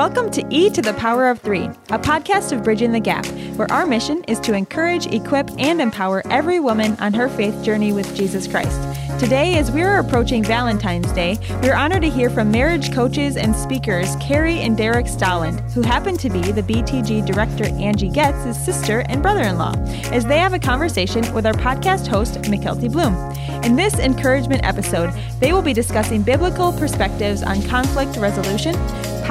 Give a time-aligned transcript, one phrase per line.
[0.00, 3.26] Welcome to E to the Power of Three, a podcast of Bridging the Gap,
[3.56, 7.92] where our mission is to encourage, equip, and empower every woman on her faith journey
[7.92, 8.80] with Jesus Christ.
[9.20, 13.36] Today, as we are approaching Valentine's Day, we are honored to hear from marriage coaches
[13.36, 18.56] and speakers Carrie and Derek Stolland, who happen to be the BTG director Angie Getz's
[18.64, 19.74] sister and brother in law,
[20.12, 23.14] as they have a conversation with our podcast host, McKelty Bloom.
[23.62, 28.74] In this encouragement episode, they will be discussing biblical perspectives on conflict resolution,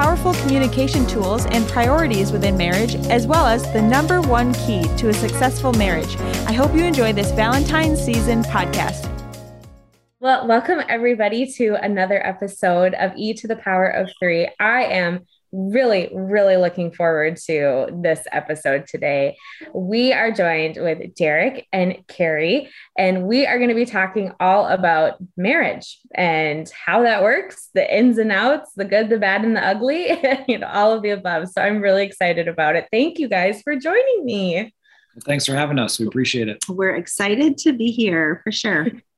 [0.00, 5.10] powerful communication tools and priorities within marriage, as well as the number one key to
[5.10, 6.16] a successful marriage.
[6.46, 9.10] I hope you enjoy this Valentine's season podcast.
[10.18, 14.48] Well, welcome everybody to another episode of E to the Power of Three.
[14.58, 19.36] I am really, really looking forward to this episode today.
[19.74, 24.66] We are joined with Derek and Carrie, and we are going to be talking all
[24.66, 29.56] about marriage and how that works, the ins and outs, the good, the bad, and
[29.56, 30.10] the ugly,
[30.48, 31.48] you know, all of the above.
[31.48, 32.86] So I'm really excited about it.
[32.90, 34.72] Thank you guys for joining me.
[35.24, 35.98] Thanks for having us.
[35.98, 36.58] We appreciate it.
[36.68, 38.86] We're excited to be here for sure.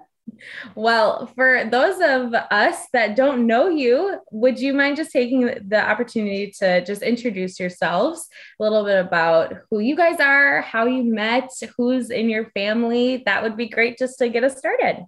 [0.75, 5.81] Well, for those of us that don't know you, would you mind just taking the
[5.81, 11.05] opportunity to just introduce yourselves a little bit about who you guys are, how you
[11.05, 13.23] met, who's in your family?
[13.25, 15.05] That would be great just to get us started.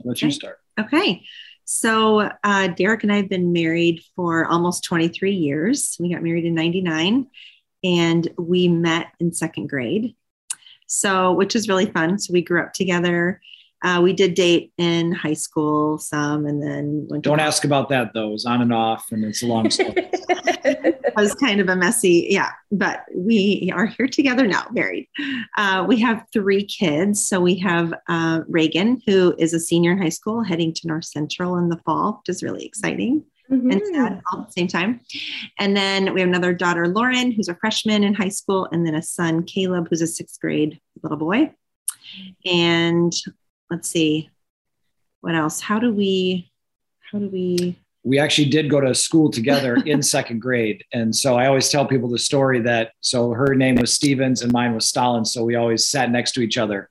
[0.00, 0.58] I'll let you start.
[0.78, 1.22] Okay.
[1.66, 5.96] So, uh, Derek and I have been married for almost 23 years.
[5.98, 7.26] We got married in 99
[7.82, 10.14] and we met in second grade.
[10.86, 12.18] So, which is really fun.
[12.18, 13.40] So, we grew up together
[13.84, 18.28] uh, we did date in high school some, and then Don't ask about that though.
[18.28, 19.92] It was on and off, and it's a long story.
[20.64, 22.50] it was kind of a messy, yeah.
[22.72, 25.06] But we are here together now, married.
[25.58, 27.26] Uh, we have three kids.
[27.26, 31.04] So we have uh, Reagan, who is a senior in high school, heading to North
[31.04, 33.24] Central in the fall, which is really exciting.
[33.52, 33.70] Mm-hmm.
[33.72, 35.00] and sad all at the same time.
[35.58, 38.94] And then we have another daughter, Lauren, who's a freshman in high school, and then
[38.94, 41.52] a son, Caleb, who's a sixth grade little boy.
[42.46, 43.12] And
[43.74, 44.30] let's see.
[45.20, 45.60] What else?
[45.60, 46.50] How do we
[47.10, 47.76] how do we?
[48.04, 50.84] We actually did go to school together in second grade.
[50.92, 54.52] And so i always tell people the story that so her name was stevens and
[54.52, 55.24] mine was stalin.
[55.24, 56.88] So we always sat next to each other.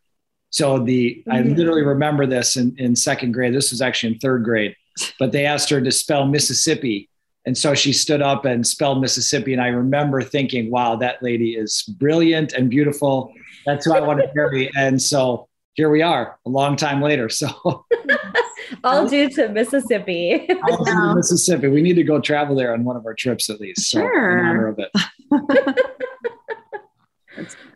[0.49, 1.55] So the i mm-hmm.
[1.55, 3.53] literally remember this in, in second grade.
[3.53, 4.75] This was actually in third grade
[5.19, 7.09] but they asked her to spell mississippi.
[7.45, 9.53] And so she stood up and spelled mississippi.
[9.53, 13.33] And i remember thinking wow that lady is brilliant and beautiful.
[13.65, 14.69] That's who i want to marry.
[14.77, 17.29] And so here we are a long time later.
[17.29, 17.47] So
[18.83, 20.47] all due to Mississippi.
[20.69, 21.67] all due to Mississippi.
[21.67, 23.89] We need to go travel there on one of our trips at least.
[23.89, 24.01] Sure.
[24.01, 24.91] So in honor of it.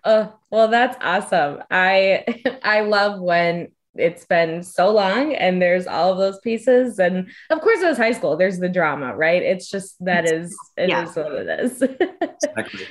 [0.04, 1.64] uh, well, that's awesome.
[1.72, 2.24] I
[2.64, 7.62] I love when it's been so long and there's all of those pieces and of
[7.62, 11.04] course it was high school there's the drama right it's just that is it yeah.
[11.04, 12.86] is what it is exactly.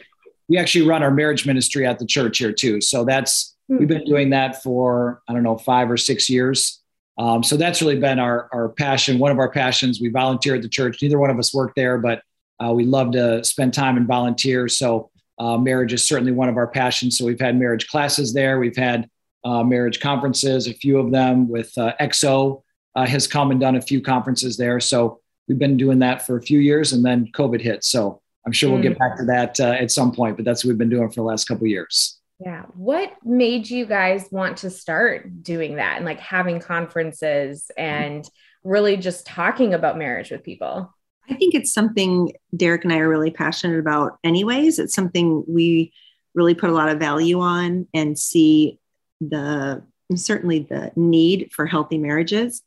[0.48, 3.78] we actually run our marriage ministry at the church here too so that's Hmm.
[3.78, 6.82] We've been doing that for, I don't know, five or six years.
[7.18, 10.00] Um, so that's really been our, our passion, one of our passions.
[10.00, 11.00] We volunteer at the church.
[11.00, 12.22] Neither one of us work there, but
[12.62, 14.68] uh, we love to spend time and volunteer.
[14.68, 17.16] So uh, marriage is certainly one of our passions.
[17.16, 18.58] So we've had marriage classes there.
[18.58, 19.08] We've had
[19.44, 22.62] uh, marriage conferences, a few of them with uh, XO
[22.96, 24.80] uh, has come and done a few conferences there.
[24.80, 27.84] So we've been doing that for a few years and then COVID hit.
[27.84, 28.98] So I'm sure we'll get hmm.
[28.98, 31.22] back to that uh, at some point, but that's what we've been doing for the
[31.22, 32.18] last couple years.
[32.38, 32.62] Yeah.
[32.74, 38.28] What made you guys want to start doing that and like having conferences and
[38.62, 40.92] really just talking about marriage with people?
[41.30, 44.78] I think it's something Derek and I are really passionate about, anyways.
[44.78, 45.92] It's something we
[46.34, 48.78] really put a lot of value on and see
[49.20, 49.82] the
[50.14, 52.62] certainly the need for healthy marriages.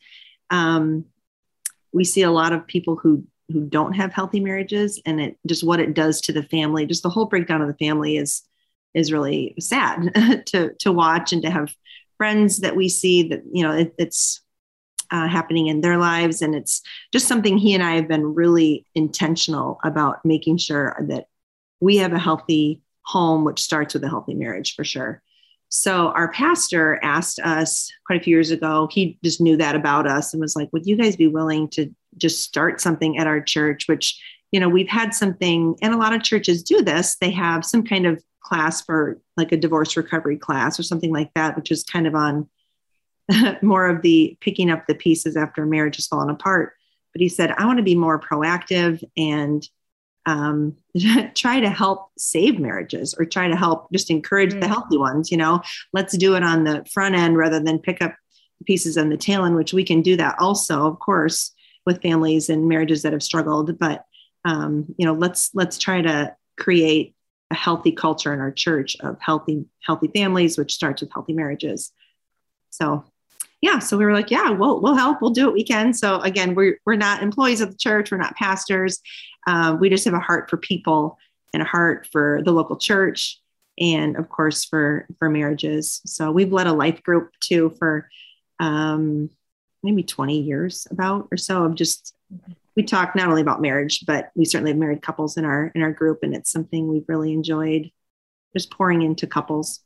[0.49, 1.05] Um,
[1.93, 5.63] we see a lot of people who who don't have healthy marriages and it just
[5.63, 8.43] what it does to the family just the whole breakdown of the family is
[8.93, 11.73] is really sad to to watch and to have
[12.17, 14.41] friends that we see that you know it, it's
[15.11, 16.41] uh, happening in their lives.
[16.41, 21.27] And it's just something he and i have been really intentional about making sure that
[21.79, 25.21] we have a healthy home which starts with a healthy marriage for sure.
[25.69, 30.07] So our pastor asked us quite a few years ago he just knew that about
[30.07, 33.41] us and was like would you guys be willing to just start something at our
[33.41, 33.87] church?
[33.87, 34.19] Which
[34.51, 37.17] you know we've had something and a lot of churches do this.
[37.19, 41.31] They have some kind of class for like a divorce recovery class or something like
[41.35, 42.49] that, which is kind of on
[43.61, 46.73] more of the picking up the pieces after marriage has fallen apart.
[47.13, 49.65] But he said, I want to be more proactive and
[50.25, 50.75] um,
[51.35, 54.61] try to help save marriages or try to help just encourage mm.
[54.61, 55.31] the healthy ones.
[55.31, 55.61] You know,
[55.93, 58.15] let's do it on the front end rather than pick up
[58.65, 61.51] pieces on the tail end, which we can do that also, of course,
[61.85, 63.79] with families and marriages that have struggled.
[63.79, 64.05] But
[64.45, 67.15] um, you know let's let's try to create
[67.51, 71.91] a healthy culture in our church of healthy healthy families which starts with healthy marriages.
[72.69, 73.05] So
[73.61, 75.93] yeah so we were like yeah we'll, we'll help we'll do what we can.
[75.93, 78.99] So again we're, we're not employees of the church we're not pastors.
[79.47, 81.17] Um, we just have a heart for people
[81.53, 83.39] and a heart for the local church
[83.79, 86.01] and of course for for marriages.
[86.05, 88.09] So we've led a life group too for
[88.59, 89.29] um,
[89.83, 92.13] maybe 20 years about or so of just
[92.79, 95.81] we talk not only about marriage but we certainly have married couples in our in
[95.81, 97.91] our group and it's something we've really enjoyed
[98.55, 99.81] just pouring into couples.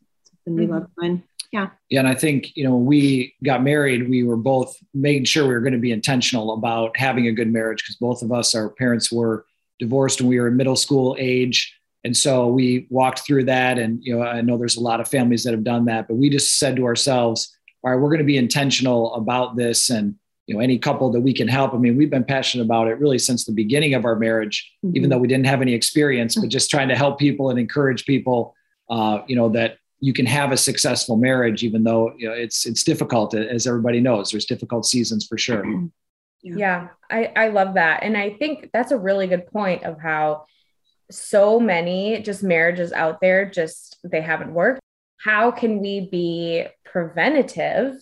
[0.45, 0.73] Something we mm-hmm.
[0.73, 1.23] love doing.
[1.51, 1.69] Yeah.
[1.89, 5.47] Yeah and i think you know when we got married we were both making sure
[5.47, 8.53] we were going to be intentional about having a good marriage because both of us
[8.53, 9.45] our parents were
[9.79, 11.75] divorced when we were in middle school age.
[12.03, 15.07] And so we walked through that and you know i know there's a lot of
[15.07, 18.19] families that have done that but we just said to ourselves all right we're going
[18.19, 20.15] to be intentional about this and
[20.47, 21.73] you know any couple that we can help.
[21.73, 24.95] I mean we've been passionate about it really since the beginning of our marriage mm-hmm.
[24.95, 28.05] even though we didn't have any experience but just trying to help people and encourage
[28.05, 28.55] people
[28.89, 32.65] uh, you know that you can have a successful marriage even though you know it's
[32.65, 34.31] it's difficult as everybody knows.
[34.31, 35.65] There's difficult seasons for sure.
[36.41, 38.03] Yeah, yeah I, I love that.
[38.03, 40.45] And i think that's a really good point of how
[41.09, 44.81] so many just marriages out there just they haven't worked.
[45.17, 47.95] How can we be preventative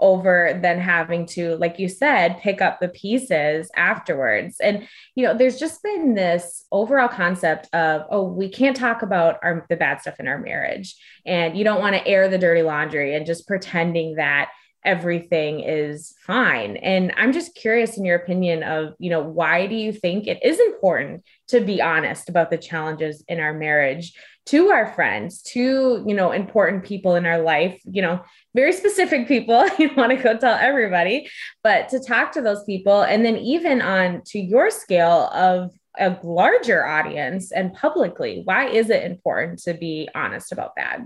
[0.00, 4.56] over than having to like you said pick up the pieces afterwards.
[4.60, 9.38] And you know there's just been this overall concept of oh we can't talk about
[9.42, 10.96] our the bad stuff in our marriage.
[11.26, 14.50] And you don't want to air the dirty laundry and just pretending that
[14.84, 16.76] everything is fine.
[16.78, 20.42] And i'm just curious in your opinion of you know why do you think it
[20.42, 24.14] is important to be honest about the challenges in our marriage
[24.50, 28.20] to our friends to you know important people in our life you know
[28.54, 31.28] very specific people you want to go tell everybody
[31.62, 36.16] but to talk to those people and then even on to your scale of a
[36.24, 41.00] larger audience and publicly why is it important to be honest about that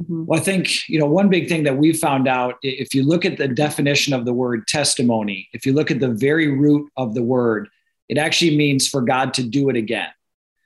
[0.00, 0.24] Mm-hmm.
[0.26, 3.24] Well, I think, you know, one big thing that we found out if you look
[3.24, 7.14] at the definition of the word testimony, if you look at the very root of
[7.14, 7.68] the word,
[8.08, 10.08] it actually means for God to do it again.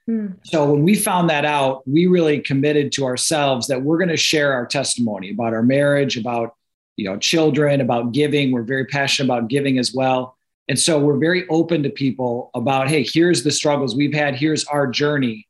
[0.08, 0.37] Mm.
[0.44, 4.16] So when we found that out, we really committed to ourselves that we're going to
[4.16, 6.55] share our testimony about our marriage, about,
[6.96, 8.50] you know, children, about giving.
[8.52, 10.37] We're very passionate about giving as well.
[10.69, 14.64] And so we're very open to people about, hey, here's the struggles we've had, here's
[14.64, 15.46] our journey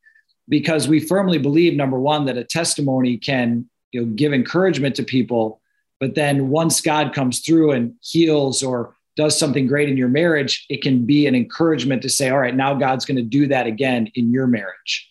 [0.48, 5.02] because we firmly believe number one that a testimony can you know give encouragement to
[5.02, 5.60] people
[6.00, 10.64] but then once god comes through and heals or does something great in your marriage
[10.70, 13.66] it can be an encouragement to say all right now god's going to do that
[13.66, 15.10] again in your marriage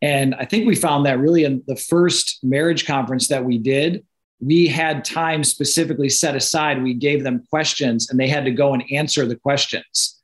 [0.00, 4.02] and i think we found that really in the first marriage conference that we did
[4.40, 8.72] we had time specifically set aside we gave them questions and they had to go
[8.72, 10.18] and answer the questions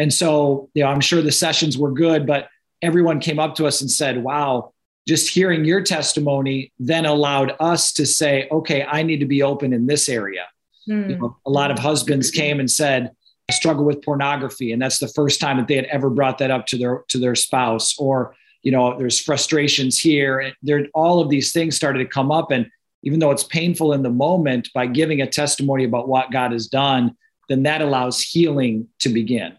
[0.00, 2.48] and so you know i'm sure the sessions were good but
[2.82, 4.72] everyone came up to us and said, wow,
[5.06, 9.72] just hearing your testimony then allowed us to say, okay, I need to be open
[9.72, 10.46] in this area.
[10.88, 11.10] Mm.
[11.10, 13.12] You know, a lot of husbands came and said,
[13.50, 14.72] I struggle with pornography.
[14.72, 17.18] And that's the first time that they had ever brought that up to their to
[17.18, 17.96] their spouse.
[17.98, 20.52] Or, you know, there's frustrations here.
[20.62, 22.50] There all of these things started to come up.
[22.50, 22.70] And
[23.02, 26.66] even though it's painful in the moment, by giving a testimony about what God has
[26.66, 27.16] done,
[27.48, 29.56] then that allows healing to begin.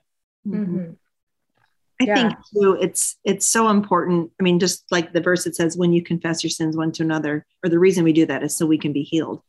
[0.47, 0.91] Mm-hmm.
[2.01, 2.15] I yeah.
[2.15, 4.31] think too, it's it's so important.
[4.39, 7.03] I mean, just like the verse that says, when you confess your sins one to
[7.03, 9.41] another, or the reason we do that is so we can be healed.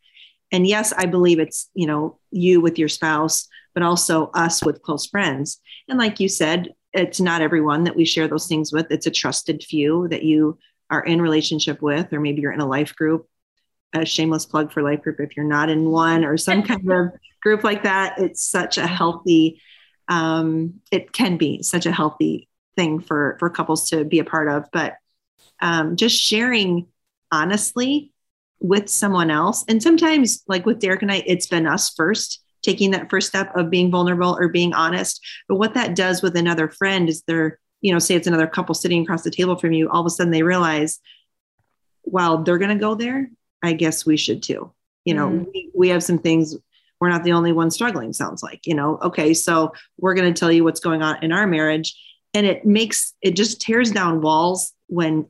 [0.52, 4.82] And yes, I believe it's, you know, you with your spouse, but also us with
[4.82, 5.60] close friends.
[5.88, 8.86] And like you said, it's not everyone that we share those things with.
[8.90, 10.58] It's a trusted few that you
[10.90, 13.26] are in relationship with, or maybe you're in a life group.
[13.92, 17.12] A shameless plug for life group if you're not in one or some kind of
[17.42, 18.18] group like that.
[18.18, 19.60] It's such a healthy
[20.10, 24.48] um, it can be such a healthy thing for for couples to be a part
[24.48, 24.96] of but
[25.60, 26.86] um, just sharing
[27.32, 28.12] honestly
[28.60, 29.64] with someone else.
[29.68, 33.54] And sometimes like with derek and i it's been us first taking that first step
[33.56, 35.24] of being vulnerable or being honest.
[35.48, 38.74] But what that does with another friend is they're you know say it's another couple
[38.74, 40.98] sitting across the table from you all of a sudden they realize
[42.04, 43.30] well they're going to go there.
[43.62, 44.72] I guess we should too.
[45.04, 45.46] You know mm.
[45.52, 46.56] we, we have some things
[47.00, 48.98] we're not the only one struggling sounds like you know?
[49.02, 51.98] Okay so we're going to tell you what's going on in our marriage.
[52.32, 55.26] And it makes it just tears down walls when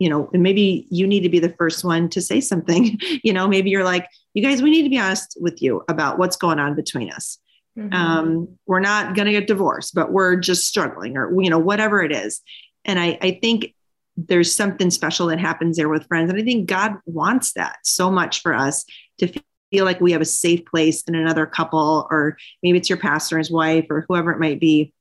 [0.00, 2.98] you know and maybe you need to be the first one to say something.
[3.22, 6.18] You know maybe you're like you guys we need to be honest with you about
[6.18, 7.38] what's going on between us.
[7.78, 7.94] Mm-hmm.
[7.94, 12.02] um, we're not going to get divorced but we're just struggling or you know whatever
[12.02, 12.40] it is.
[12.84, 13.74] And I, I think
[14.16, 18.10] there's something special that happens there with friends and i think god wants that so
[18.10, 18.84] much for us
[19.18, 19.32] to
[19.70, 23.36] feel like we have a safe place in another couple, or maybe it's your pastor
[23.36, 24.92] and his wife, or whoever it might be,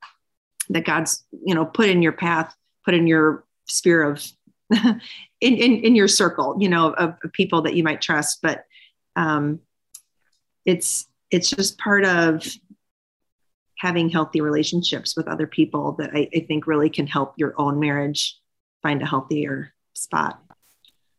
[0.70, 2.54] that God's, you know, put in your path,
[2.86, 4.24] put in your sphere of
[4.84, 5.00] in,
[5.42, 8.40] in, in your circle, you know, of, of, people that you might trust.
[8.42, 8.66] But
[9.16, 9.60] um,
[10.66, 12.46] it's it's just part of
[13.78, 17.80] having healthy relationships with other people that I, I think really can help your own
[17.80, 18.38] marriage
[18.84, 20.42] find a healthier spot.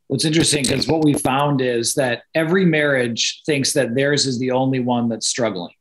[0.09, 4.51] What's interesting because what we found is that every marriage thinks that theirs is the
[4.51, 5.73] only one that's struggling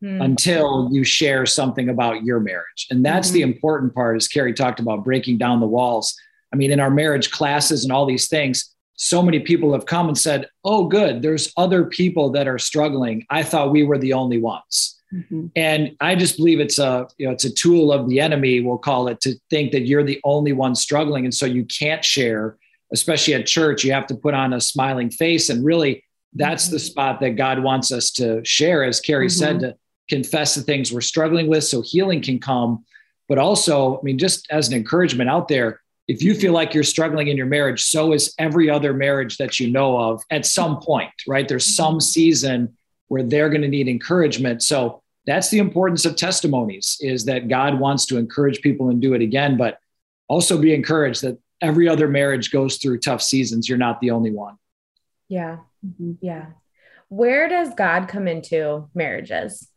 [0.00, 0.20] hmm.
[0.20, 2.86] until you share something about your marriage.
[2.90, 3.34] And that's mm-hmm.
[3.34, 6.14] the important part, as Carrie talked about breaking down the walls.
[6.52, 10.08] I mean, in our marriage classes and all these things, so many people have come
[10.08, 13.26] and said, Oh, good, there's other people that are struggling.
[13.30, 14.98] I thought we were the only ones.
[15.12, 15.46] Mm-hmm.
[15.56, 18.78] And I just believe it's a, you know, it's a tool of the enemy, we'll
[18.78, 21.24] call it, to think that you're the only one struggling.
[21.24, 22.58] And so you can't share,
[22.92, 25.48] especially at church, you have to put on a smiling face.
[25.48, 26.74] And really, that's mm-hmm.
[26.74, 29.38] the spot that God wants us to share, as Carrie mm-hmm.
[29.38, 29.76] said, to
[30.08, 32.84] confess the things we're struggling with so healing can come.
[33.28, 36.82] But also, I mean, just as an encouragement out there, if you feel like you're
[36.82, 40.80] struggling in your marriage, so is every other marriage that you know of at some
[40.80, 41.46] point, right?
[41.46, 42.76] There's some season
[43.08, 44.62] where they're going to need encouragement.
[44.62, 49.12] So that's the importance of testimonies is that God wants to encourage people and do
[49.12, 49.78] it again, but
[50.28, 53.68] also be encouraged that every other marriage goes through tough seasons.
[53.68, 54.56] You're not the only one.
[55.28, 55.58] Yeah.
[55.86, 56.12] Mm-hmm.
[56.22, 56.46] Yeah.
[57.08, 59.68] Where does God come into marriages?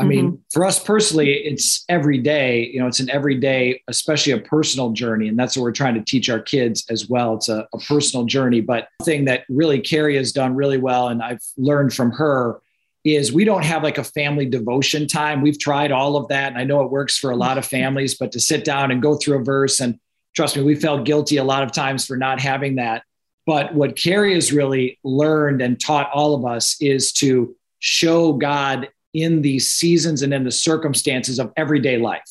[0.00, 0.36] I mean, mm-hmm.
[0.50, 5.28] for us personally, it's every day, you know, it's an everyday, especially a personal journey.
[5.28, 7.34] And that's what we're trying to teach our kids as well.
[7.34, 8.62] It's a, a personal journey.
[8.62, 12.62] But thing that really Carrie has done really well, and I've learned from her,
[13.04, 15.42] is we don't have like a family devotion time.
[15.42, 16.52] We've tried all of that.
[16.52, 19.02] And I know it works for a lot of families, but to sit down and
[19.02, 19.98] go through a verse, and
[20.34, 23.02] trust me, we felt guilty a lot of times for not having that.
[23.46, 28.88] But what Carrie has really learned and taught all of us is to show God
[29.14, 32.22] in the seasons and in the circumstances of everyday life.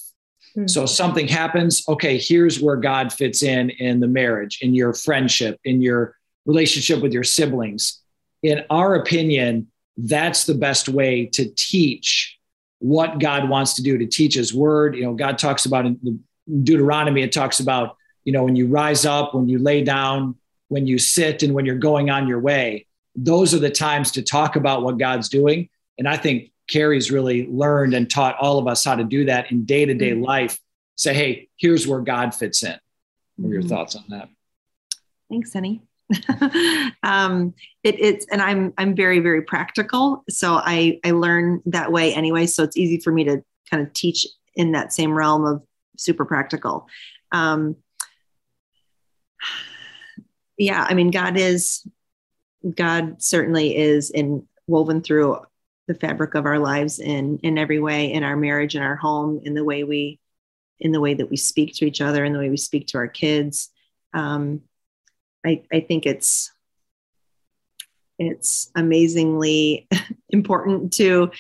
[0.56, 0.68] Mm-hmm.
[0.68, 5.60] So something happens, okay, here's where God fits in in the marriage, in your friendship,
[5.64, 8.02] in your relationship with your siblings.
[8.42, 9.68] In our opinion,
[9.98, 12.38] that's the best way to teach
[12.80, 14.96] what God wants to do to teach his word.
[14.96, 16.24] You know, God talks about in
[16.64, 20.36] Deuteronomy, it talks about, you know, when you rise up, when you lay down,
[20.70, 22.86] when you sit, and when you're going on your way.
[23.16, 25.70] Those are the times to talk about what God's doing.
[25.98, 29.52] And I think Carrie's really learned and taught all of us how to do that
[29.52, 30.60] in day to day life.
[30.96, 32.76] Say, hey, here's where God fits in.
[33.38, 33.70] What are your mm-hmm.
[33.70, 34.30] thoughts on that?
[35.30, 35.82] Thanks, Sunny.
[37.04, 42.14] um, it, it's and I'm I'm very very practical, so I I learn that way
[42.14, 42.48] anyway.
[42.48, 45.62] So it's easy for me to kind of teach in that same realm of
[45.98, 46.88] super practical.
[47.32, 47.76] Um,
[50.58, 51.88] yeah, I mean, God is
[52.76, 55.40] God certainly is in woven through
[55.90, 59.42] the fabric of our lives in in every way in our marriage in our home
[59.44, 60.20] in the way we
[60.80, 62.98] in the way that we speak to each other in the way we speak to
[63.00, 63.72] our kids.
[64.14, 64.62] Um,
[65.44, 66.52] I, I think it's
[68.20, 69.88] it's amazingly
[70.30, 71.32] important to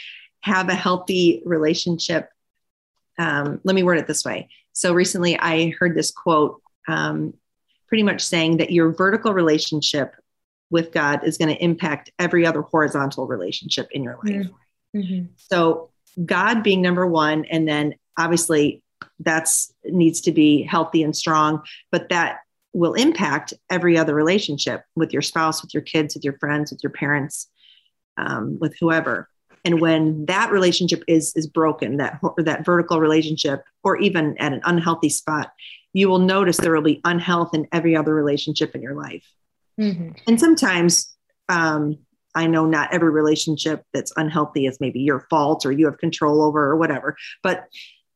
[0.41, 2.29] have a healthy relationship.
[3.19, 4.49] Um, let me word it this way.
[4.73, 7.35] So recently i heard this quote um,
[7.87, 10.15] pretty much saying that your vertical relationship
[10.69, 14.47] with God is going to impact every other horizontal relationship in your life.
[14.95, 15.25] Mm-hmm.
[15.37, 15.89] So,
[16.25, 18.83] God being number one, and then obviously
[19.19, 21.61] that's needs to be healthy and strong,
[21.91, 22.39] but that
[22.73, 26.83] will impact every other relationship with your spouse, with your kids, with your friends, with
[26.83, 27.47] your parents,
[28.17, 29.29] um, with whoever.
[29.65, 34.61] And when that relationship is is broken, that that vertical relationship, or even at an
[34.63, 35.51] unhealthy spot,
[35.93, 39.25] you will notice there will be unhealth in every other relationship in your life.
[39.79, 40.09] Mm-hmm.
[40.27, 41.15] And sometimes
[41.47, 41.97] um,
[42.35, 46.41] I know not every relationship that's unhealthy is maybe your fault or you have control
[46.41, 47.15] over or whatever.
[47.41, 47.65] But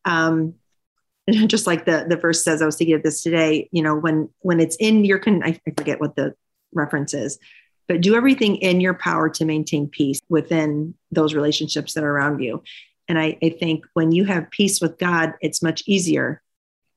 [0.05, 0.55] um,
[1.47, 3.69] just like the the verse says, I was thinking of this today.
[3.71, 6.35] You know, when when it's in your con, I forget what the
[6.73, 7.39] reference is,
[7.87, 12.41] but do everything in your power to maintain peace within those relationships that are around
[12.41, 12.63] you.
[13.07, 16.41] And I, I think when you have peace with God, it's much easier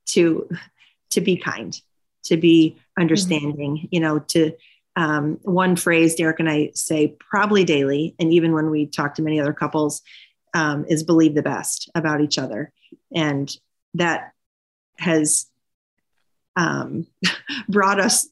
[0.07, 0.49] to
[1.11, 1.81] to be kind
[2.27, 3.87] to be understanding, mm-hmm.
[3.91, 4.53] you know, to
[4.97, 9.23] um, one phrase Derek and I say probably daily, and even when we talk to
[9.23, 10.03] many other couples,
[10.55, 12.73] um, is believe the best about each other.
[13.15, 13.55] And
[13.95, 14.33] that
[14.99, 15.47] has
[16.57, 17.07] um,
[17.69, 18.29] brought us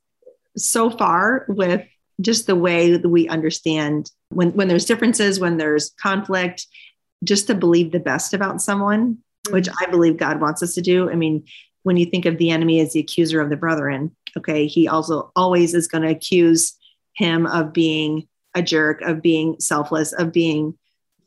[0.57, 1.87] so far with
[2.21, 6.67] just the way that we understand when, when there's differences, when there's conflict,
[7.23, 9.19] just to believe the best about someone,
[9.51, 9.85] which mm-hmm.
[9.85, 11.11] I believe God wants us to do.
[11.11, 11.45] I mean,
[11.85, 15.31] when you think of the enemy as the accuser of the brethren, okay, he also
[15.37, 16.77] always is going to accuse
[17.15, 20.77] him of being a jerk, of being selfless, of being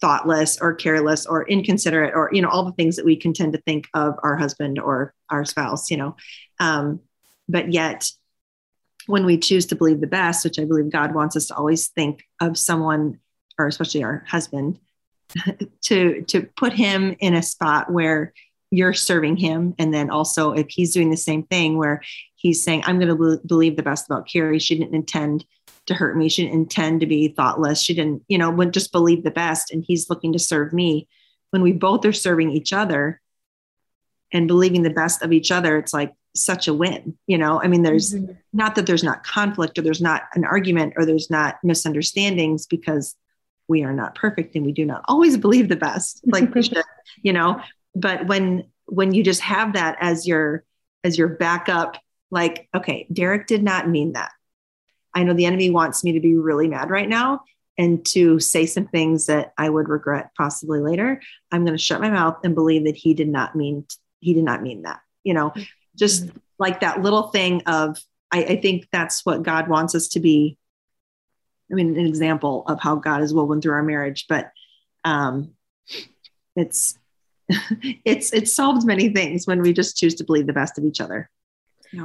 [0.02, 3.54] thoughtless or careless or inconsiderate or you know all the things that we can tend
[3.54, 6.16] to think of our husband or our spouse you know.
[6.60, 7.00] Um,
[7.50, 8.12] but yet
[9.08, 11.88] when we choose to believe the best which i believe god wants us to always
[11.88, 13.20] think of someone
[13.58, 14.78] or especially our husband
[15.82, 18.34] to to put him in a spot where
[18.72, 22.02] you're serving him and then also if he's doing the same thing where
[22.36, 25.46] he's saying i'm going to believe the best about carrie she didn't intend
[25.88, 26.30] to hurt me.
[26.30, 27.82] She didn't intend to be thoughtless.
[27.82, 29.72] She didn't, you know, would just believe the best.
[29.72, 31.08] And he's looking to serve me.
[31.50, 33.22] When we both are serving each other
[34.32, 37.18] and believing the best of each other, it's like such a win.
[37.26, 38.34] You know, I mean, there's mm-hmm.
[38.54, 43.16] not that there's not conflict or there's not an argument or there's not misunderstandings because
[43.70, 46.50] we are not perfect and we do not always believe the best, like
[47.24, 47.62] you know.
[47.98, 50.64] But when when you just have that as your
[51.04, 51.98] as your backup,
[52.32, 54.32] like, okay, Derek did not mean that
[55.14, 57.42] I know the enemy wants me to be really mad right now
[57.78, 61.22] and to say some things that I would regret possibly later.
[61.52, 63.86] I'm going to shut my mouth and believe that he did not mean
[64.20, 65.00] he did not mean that.
[65.24, 65.54] You know,
[65.96, 66.38] just mm-hmm.
[66.60, 67.98] like that little thing of
[68.32, 70.58] I, I think that's what God wants us to be.
[71.72, 74.52] I mean, an example of how God is woven through our marriage, but
[75.04, 75.52] um,
[76.56, 76.98] it's
[78.06, 81.00] it's it solves many things when we just choose to believe the best of each
[81.02, 81.30] other.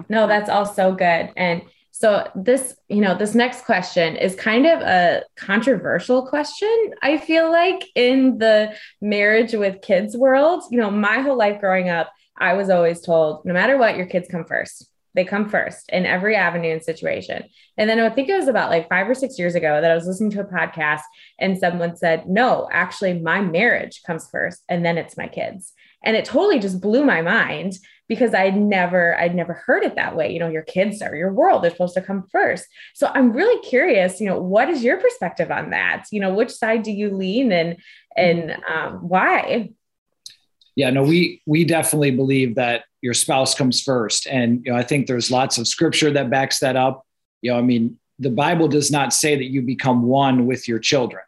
[0.08, 1.30] No, that's all so good.
[1.37, 7.18] And so this, you know, this next question is kind of a controversial question, I
[7.18, 10.64] feel like in the marriage with kids world.
[10.70, 14.06] You know, my whole life growing up, I was always told no matter what, your
[14.06, 14.88] kids come first.
[15.14, 17.45] They come first in every avenue and situation.
[17.76, 19.95] And then I think it was about like five or six years ago that I
[19.95, 21.02] was listening to a podcast
[21.38, 25.73] and someone said, No, actually, my marriage comes first and then it's my kids.
[26.04, 27.75] And it totally just blew my mind
[28.09, 30.33] because I'd never, I'd never heard it that way.
[30.33, 32.66] You know, your kids are your world, they're supposed to come first.
[32.95, 36.07] So I'm really curious, you know, what is your perspective on that?
[36.11, 37.76] You know, which side do you lean and
[38.16, 39.71] and um, why?
[40.75, 44.26] Yeah, no, we we definitely believe that your spouse comes first.
[44.26, 47.07] And you know, I think there's lots of scripture that backs that up.
[47.43, 50.78] You know, I mean, the Bible does not say that you become one with your
[50.78, 51.23] children.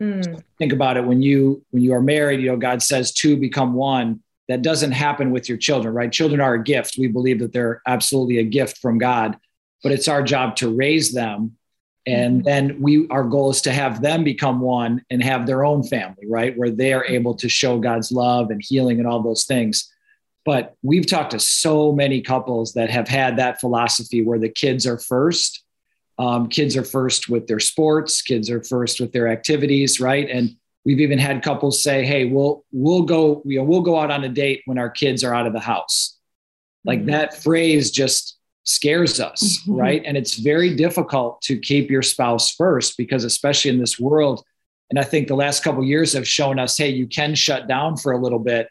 [0.00, 0.42] Mm.
[0.58, 3.74] Think about it when you when you are married, you know, God says two become
[3.74, 6.10] one that doesn't happen with your children, right?
[6.10, 6.96] Children are a gift.
[6.98, 9.36] We believe that they're absolutely a gift from God,
[9.82, 11.56] but it's our job to raise them.
[12.10, 12.44] And mm-hmm.
[12.44, 16.26] then we our goal is to have them become one and have their own family,
[16.28, 16.56] right?
[16.56, 19.92] Where they are able to show God's love and healing and all those things.
[20.44, 24.86] But we've talked to so many couples that have had that philosophy where the kids
[24.86, 25.62] are first.
[26.18, 30.28] Um, kids are first with their sports, kids are first with their activities, right?
[30.28, 34.10] And We've even had couples say, "Hey, we'll we'll go you know we'll go out
[34.10, 36.16] on a date when our kids are out of the house."
[36.84, 37.10] Like mm-hmm.
[37.10, 39.74] that phrase just scares us, mm-hmm.
[39.74, 40.02] right?
[40.04, 44.44] And it's very difficult to keep your spouse first because especially in this world
[44.90, 47.96] and I think the last couple years have shown us, hey, you can shut down
[47.96, 48.68] for a little bit,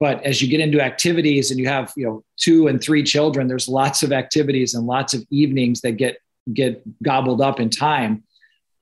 [0.00, 3.48] but as you get into activities and you have, you know, two and three children,
[3.48, 6.18] there's lots of activities and lots of evenings that get
[6.54, 8.24] get gobbled up in time.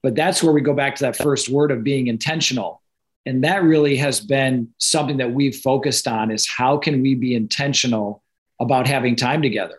[0.02, 2.80] But that's where we go back to that first word of being intentional.
[3.24, 7.34] And that really has been something that we've focused on is how can we be
[7.34, 8.22] intentional
[8.60, 9.78] about having time together?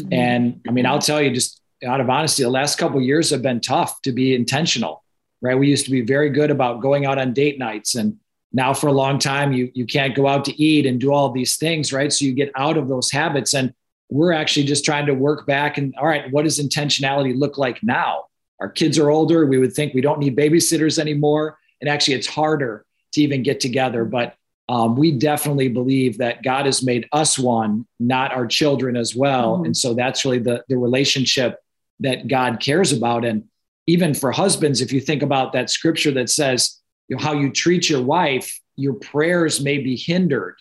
[0.00, 0.12] Mm-hmm.
[0.12, 3.42] And I mean, I'll tell you just out of honesty, the last couple years have
[3.42, 5.04] been tough to be intentional,
[5.40, 5.58] right?
[5.58, 8.18] We used to be very good about going out on date nights and
[8.52, 11.30] now for a long time you you can't go out to eat and do all
[11.30, 12.12] these things, right?
[12.12, 13.74] So you get out of those habits and
[14.10, 17.82] we're actually just trying to work back and all right, what does intentionality look like
[17.82, 18.24] now?
[18.60, 19.46] our kids are older.
[19.46, 21.58] We would think we don't need babysitters anymore.
[21.80, 24.04] And actually, it's harder to even get together.
[24.04, 24.36] But
[24.68, 29.56] um, we definitely believe that God has made us one, not our children as well.
[29.56, 29.66] Mm-hmm.
[29.66, 31.60] And so that's really the, the relationship
[32.00, 33.24] that God cares about.
[33.24, 33.44] And
[33.86, 37.52] even for husbands, if you think about that scripture that says, you know, how you
[37.52, 40.56] treat your wife, your prayers may be hindered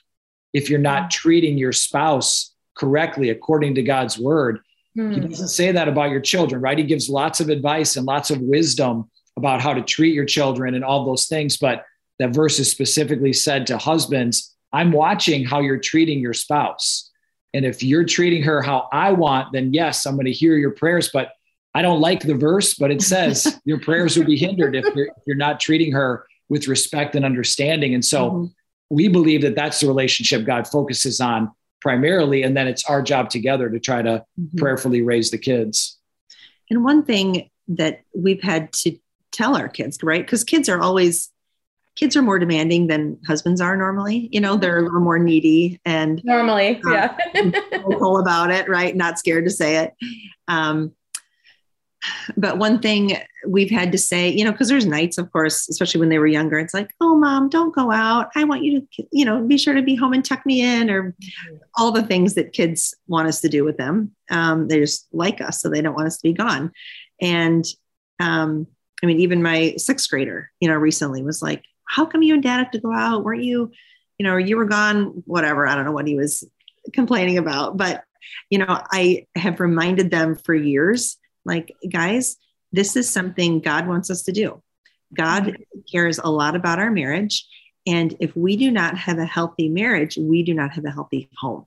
[0.52, 1.10] if you're not mm-hmm.
[1.10, 4.60] treating your spouse correctly according to God's word.
[4.96, 5.13] Hmm.
[5.13, 6.78] He doesn't say that about your children, right?
[6.78, 10.76] He gives lots of advice and lots of wisdom about how to treat your children
[10.76, 11.58] and all those things.
[11.58, 11.86] But
[12.19, 17.12] that verse is specifically said to husbands I'm watching how you're treating your spouse.
[17.54, 20.71] And if you're treating her how I want, then yes, I'm going to hear your
[20.71, 21.12] prayers.
[21.13, 21.30] But
[21.76, 25.08] I don't like the verse, but it says your prayers will be hindered if you're,
[25.08, 27.93] if you're, not treating her with respect and understanding.
[27.93, 28.45] And so mm-hmm.
[28.89, 31.52] we believe that that's the relationship God focuses on
[31.84, 34.58] primarily and then it's our job together to try to mm-hmm.
[34.58, 35.99] prayerfully raise the kids
[36.69, 38.97] and one thing that we've had to
[39.34, 41.30] tell our kids right because kids are always
[41.96, 45.80] kids are more demanding than husbands are normally you know they're a little more needy
[45.86, 47.18] and normally uh, yeah
[47.82, 49.94] vocal about it right not scared to say it
[50.48, 50.94] um,
[52.36, 56.00] but one thing we've had to say, you know, because there's nights, of course, especially
[56.00, 58.30] when they were younger, it's like, oh, mom, don't go out.
[58.36, 60.90] I want you to, you know, be sure to be home and tuck me in,
[60.90, 61.16] or
[61.78, 64.12] all the things that kids want us to do with them.
[64.30, 66.72] Um, they just like us, so they don't want us to be gone.
[67.22, 67.66] And
[68.20, 68.68] um,
[69.02, 72.43] I mean, even my sixth grader, you know, recently was like, how come you and
[72.43, 73.24] dad have to go out?
[73.24, 73.72] Weren't you,
[74.17, 75.67] you know, you were gone, whatever.
[75.67, 76.43] I don't know what he was
[76.93, 78.04] complaining about, but,
[78.50, 82.38] you know, I have reminded them for years like, guys,
[82.72, 84.62] this is something God wants us to do.
[85.13, 85.58] God
[85.91, 87.46] cares a lot about our marriage.
[87.86, 91.30] And if we do not have a healthy marriage, we do not have a healthy
[91.38, 91.65] home.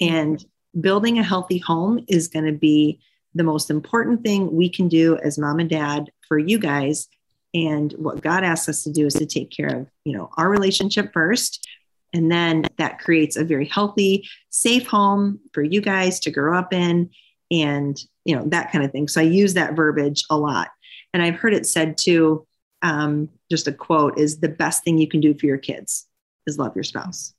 [0.00, 0.44] And
[0.78, 3.00] building a healthy home is going to be
[3.34, 7.08] the most important thing we can do as mom and dad for you guys.
[7.54, 10.48] And what God asks us to do is to take care of, you know, our
[10.48, 11.66] relationship first.
[12.12, 16.72] And then that creates a very healthy, safe home for you guys to grow up
[16.72, 17.10] in
[17.50, 19.08] and you know that kind of thing.
[19.08, 20.68] So i use that verbiage a lot.
[21.14, 22.46] And i've heard it said too
[22.82, 26.06] um, just a quote is the best thing you can do for your kids
[26.46, 27.34] is love your spouse.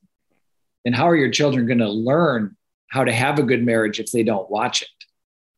[0.86, 2.56] And how are your children going to learn
[2.89, 4.88] how to have a good marriage if they don't watch it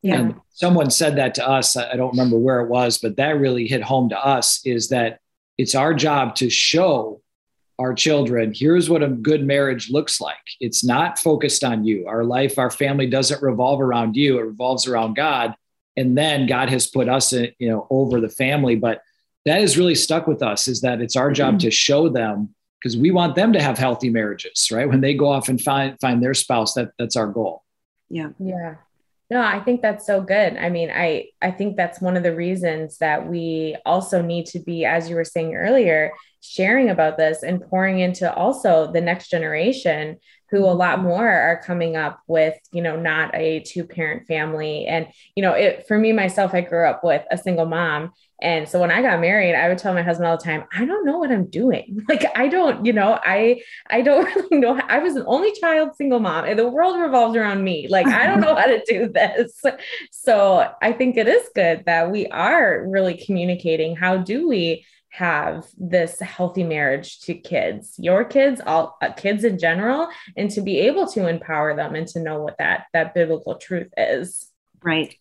[0.02, 0.16] yeah.
[0.16, 3.66] and someone said that to us i don't remember where it was but that really
[3.66, 5.20] hit home to us is that
[5.58, 7.22] it's our job to show
[7.78, 10.36] our children here's what a good marriage looks like.
[10.60, 12.06] It's not focused on you.
[12.06, 14.38] Our life our family doesn't revolve around you.
[14.38, 15.54] It revolves around god.
[15.96, 18.76] And then god has put us in, you know over the family.
[18.76, 19.02] But
[19.46, 21.66] that has really stuck with us is that it's our job mm-hmm.
[21.66, 24.88] to show them because we want them to have healthy marriages right?
[24.88, 27.64] When they go off and find find their spouse that that's our goal.
[28.08, 28.30] Yeah.
[28.38, 28.76] Yeah
[29.32, 30.58] no, I think that's so good.
[30.58, 34.58] I mean, I I think that's one of the reasons that we also need to
[34.60, 39.30] be as you were saying earlier, sharing about this and pouring into also the next
[39.30, 40.18] generation
[40.52, 44.86] who a lot more are coming up with, you know, not a two parent family
[44.86, 48.12] and you know, it for me myself I grew up with a single mom
[48.42, 50.84] and so when I got married, I would tell my husband all the time, I
[50.84, 52.04] don't know what I'm doing.
[52.12, 54.78] Like I don't, you know, I I don't really know.
[54.88, 57.86] I was an only child single mom and the world revolves around me.
[57.88, 59.62] Like I don't know how to do this.
[60.10, 65.64] So I think it is good that we are really communicating how do we have
[65.78, 70.80] this healthy marriage to kids, your kids, all uh, kids in general, and to be
[70.80, 74.48] able to empower them and to know what that that biblical truth is.
[74.82, 75.16] Right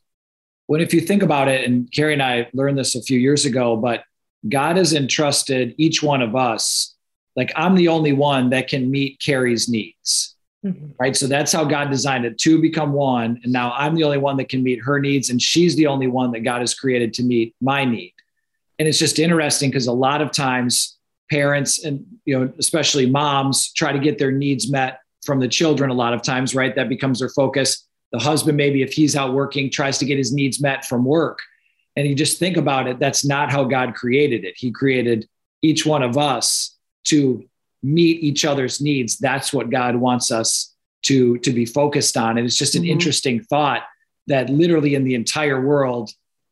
[0.72, 3.44] when if you think about it, and Carrie and I learned this a few years
[3.44, 4.06] ago, but
[4.48, 6.96] God has entrusted each one of us,
[7.36, 10.34] like I'm the only one that can meet Carrie's needs.
[10.66, 10.92] Mm-hmm.
[10.98, 11.14] Right.
[11.14, 12.38] So that's how God designed it.
[12.38, 13.42] Two become one.
[13.44, 15.30] And now I'm the only one that can meet her needs.
[15.30, 18.14] And she's the only one that God has created to meet my need.
[18.82, 20.98] And it's just interesting because a lot of times
[21.30, 25.92] parents and, you know, especially moms try to get their needs met from the children
[25.92, 26.76] a lot of times, right?
[26.76, 27.88] That becomes their focus.
[28.12, 31.38] The husband maybe if he's out working tries to get his needs met from work.
[31.96, 34.56] And you just think about it that's not how god created it.
[34.58, 35.30] He created
[35.62, 37.48] each one of us to
[37.84, 39.20] meet each other's needs.
[39.20, 42.40] That's what god wants us to to be focused on.
[42.40, 42.94] And it's just an mm-hmm.
[42.94, 43.84] interesting thought
[44.26, 46.10] that literally in the entire world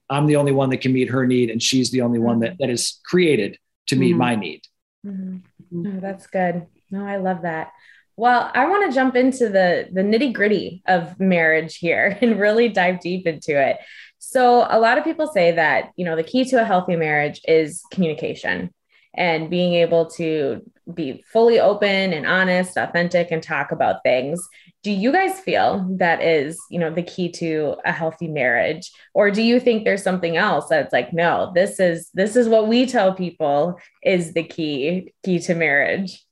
[0.10, 2.58] i'm the only one that can meet her need and she's the only one that
[2.60, 4.20] that is created to meet mm-hmm.
[4.20, 4.62] my need
[5.06, 5.88] mm-hmm.
[5.88, 7.72] oh, that's good no i love that
[8.20, 12.68] well, I want to jump into the the nitty gritty of marriage here and really
[12.68, 13.78] dive deep into it.
[14.18, 17.40] So, a lot of people say that you know the key to a healthy marriage
[17.48, 18.74] is communication
[19.16, 20.62] and being able to
[20.94, 24.46] be fully open and honest, authentic, and talk about things.
[24.82, 29.30] Do you guys feel that is you know the key to a healthy marriage, or
[29.30, 32.86] do you think there's something else that's like no, this is this is what we
[32.86, 36.24] tell people is the key key to marriage?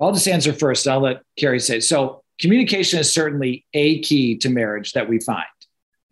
[0.00, 0.88] I'll just answer first.
[0.88, 1.80] I'll let Carrie say.
[1.80, 5.46] So, communication is certainly a key to marriage that we find.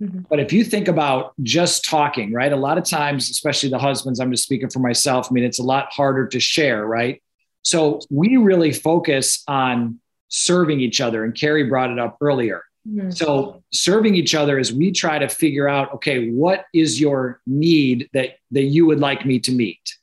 [0.01, 0.21] Mm-hmm.
[0.29, 2.53] But if you think about just talking, right?
[2.53, 5.29] A lot of times, especially the husbands, I'm just speaking for myself.
[5.31, 7.23] I mean, it's a lot harder to share, right?
[7.63, 10.01] So, we really focus on
[10.33, 11.25] serving each other.
[11.25, 12.65] And Carrie brought it up earlier.
[12.89, 13.11] Mm-hmm.
[13.11, 18.11] So, serving each other is we try to figure out, okay, what is your need
[18.13, 19.97] that, that you would like me to meet?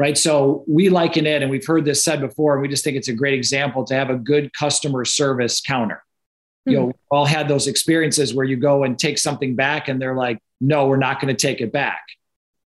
[0.00, 0.16] right?
[0.16, 3.08] So we liken it, and we've heard this said before, and we just think it's
[3.08, 5.96] a great example to have a good customer service counter.
[6.66, 6.70] Mm-hmm.
[6.70, 6.90] You know, hmm.
[7.10, 10.86] all had those experiences where you go and take something back, and they're like, "No,
[10.86, 12.00] we're not going to take it back."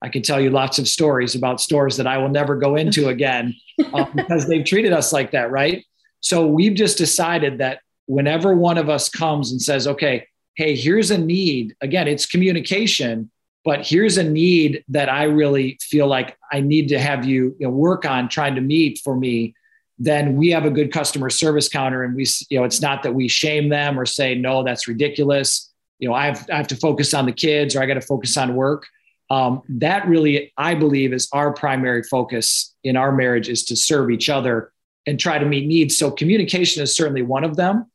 [0.01, 3.09] I can tell you lots of stories about stores that I will never go into
[3.15, 3.57] again
[3.93, 5.85] uh, because they've treated us like that, right?
[6.27, 11.11] So we've just decided that whenever one of us comes and says, "Okay, hey, here's
[11.11, 13.31] a need," again, it's communication
[13.67, 17.67] but here's a need that I really feel like I need to have you, you
[17.67, 19.55] know, work on trying to meet for me.
[19.99, 23.13] Then we have a good customer service counter, and we, you know, it's not that
[23.13, 25.69] we shame them or say no, that's ridiculous.
[25.99, 28.01] you know, I have, I have to focus on the kids or I got to
[28.01, 28.87] focus on work.
[29.31, 34.13] Um, that really, I believe, is our primary focus in our marriage is to serve
[34.13, 34.71] each other
[35.07, 35.97] and try to meet needs.
[35.97, 37.91] So communication is certainly one of them.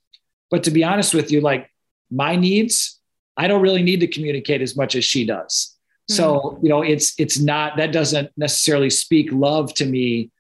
[0.49, 1.69] But to be honest with you, like
[2.09, 2.99] my needs,
[3.37, 5.75] I don't really need to communicate as much as she does.
[6.09, 6.15] Mm-hmm.
[6.15, 10.31] So, you know, it's it's not that doesn't necessarily speak love to me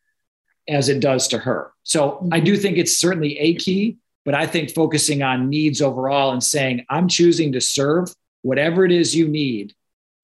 [0.67, 1.71] as it does to her.
[1.83, 2.33] So mm-hmm.
[2.33, 6.43] I do think it's certainly a key, but I think focusing on needs overall and
[6.43, 9.73] saying, I'm choosing to serve whatever it is you need.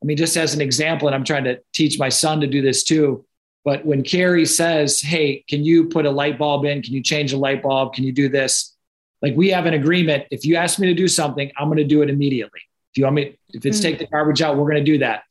[0.01, 2.61] I mean, just as an example, and I'm trying to teach my son to do
[2.61, 3.25] this too.
[3.67, 6.81] But when Carrie says, Hey, can you put a light bulb in?
[6.81, 7.93] Can you change a light bulb?
[7.93, 8.73] Can you do this?
[9.21, 10.23] Like we have an agreement.
[10.31, 12.61] If you ask me to do something, I'm going to do it immediately.
[12.91, 13.83] If you want me, if it's mm-hmm.
[13.83, 15.23] take the garbage out, we're going to do that.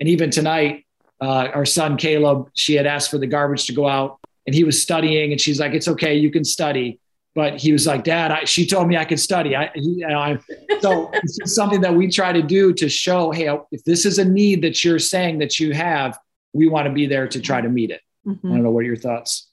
[0.00, 0.86] And even tonight,
[1.20, 4.64] uh, our son Caleb, she had asked for the garbage to go out and he
[4.64, 6.16] was studying and she's like, it's okay.
[6.16, 6.98] You can study.
[7.36, 9.54] But he was like, dad, I, she told me I could study.
[9.54, 10.40] I, you know, I,
[10.80, 14.24] so it's something that we try to do to show, Hey, if this is a
[14.24, 16.18] need that you're saying that you have,
[16.58, 18.00] we want to be there to try to meet it.
[18.26, 18.46] Mm-hmm.
[18.46, 18.70] I don't know.
[18.70, 19.48] What are your thoughts?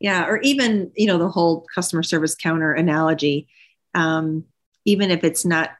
[0.00, 0.26] Yeah.
[0.26, 3.48] Or even, you know, the whole customer service counter analogy.
[3.94, 4.44] Um,
[4.84, 5.70] even if it's not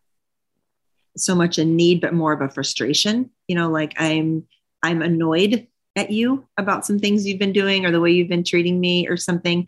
[1.17, 4.47] so much a need, but more of a frustration, you know, like I'm,
[4.83, 8.45] I'm annoyed at you about some things you've been doing or the way you've been
[8.45, 9.67] treating me or something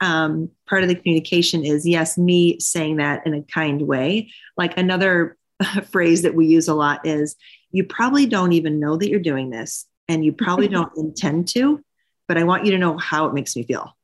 [0.00, 4.76] um, part of the communication is yes me saying that in a kind way like
[4.78, 5.36] another
[5.90, 7.36] phrase that we use a lot is
[7.70, 11.82] you probably don't even know that you're doing this and you probably don't intend to
[12.26, 13.94] but i want you to know how it makes me feel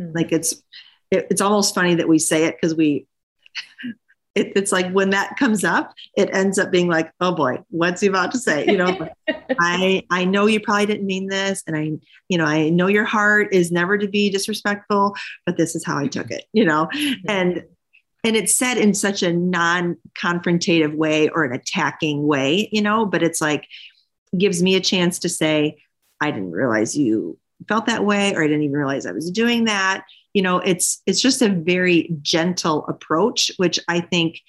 [0.00, 0.12] mm-hmm.
[0.14, 0.54] like it's
[1.10, 3.06] it, it's almost funny that we say it because we
[4.38, 8.00] it, it's like when that comes up, it ends up being like, oh boy, what's
[8.00, 8.66] he about to say?
[8.66, 9.08] You know,
[9.60, 11.92] I I know you probably didn't mean this, and I
[12.28, 15.98] you know I know your heart is never to be disrespectful, but this is how
[15.98, 16.44] I took it.
[16.52, 17.28] You know, mm-hmm.
[17.28, 17.64] and
[18.24, 23.22] and it's said in such a non-confrontative way or an attacking way, you know, but
[23.22, 23.66] it's like
[24.36, 25.78] gives me a chance to say,
[26.20, 27.38] I didn't realize you
[27.68, 30.04] felt that way, or I didn't even realize I was doing that
[30.38, 34.40] you know it's it's just a very gentle approach which i think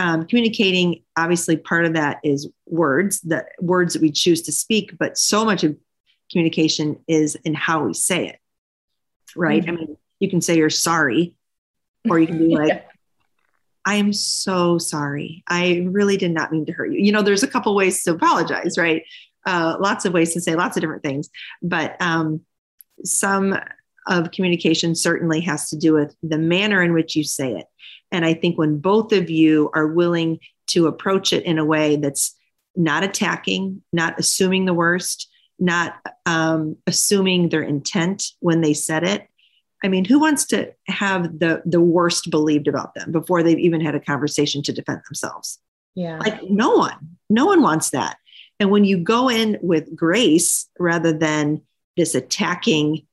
[0.00, 4.96] um, communicating obviously part of that is words the words that we choose to speak
[4.96, 5.76] but so much of
[6.30, 8.38] communication is in how we say it
[9.34, 9.70] right mm-hmm.
[9.70, 11.34] i mean you can say you're sorry
[12.08, 12.86] or you can be like.
[13.88, 17.42] I am so sorry i really did not mean to hurt you you know there's
[17.42, 19.02] a couple ways to apologize right
[19.46, 21.30] uh, lots of ways to say lots of different things
[21.62, 22.40] but um,
[23.04, 23.56] some
[24.08, 27.66] of communication certainly has to do with the manner in which you say it.
[28.10, 31.96] And I think when both of you are willing to approach it in a way
[31.96, 32.34] that's
[32.74, 39.28] not attacking, not assuming the worst, not um, assuming their intent when they said it.
[39.82, 43.80] I mean, who wants to have the the worst believed about them before they've even
[43.80, 45.58] had a conversation to defend themselves?
[45.94, 46.18] Yeah.
[46.18, 47.16] Like no one.
[47.30, 48.16] No one wants that.
[48.60, 51.62] And when you go in with grace rather than
[51.96, 53.06] this attacking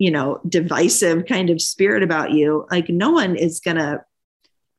[0.00, 4.02] you know, divisive kind of spirit about you, like no one is going to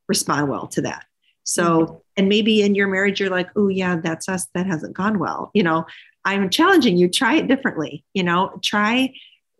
[0.08, 1.06] respond well to that.
[1.44, 1.96] So, mm-hmm.
[2.18, 4.48] and maybe in your marriage, you're like, oh, yeah, that's us.
[4.56, 5.52] That hasn't gone well.
[5.54, 5.86] You know,
[6.26, 8.04] I'm challenging you, try it differently.
[8.16, 9.14] You know, try,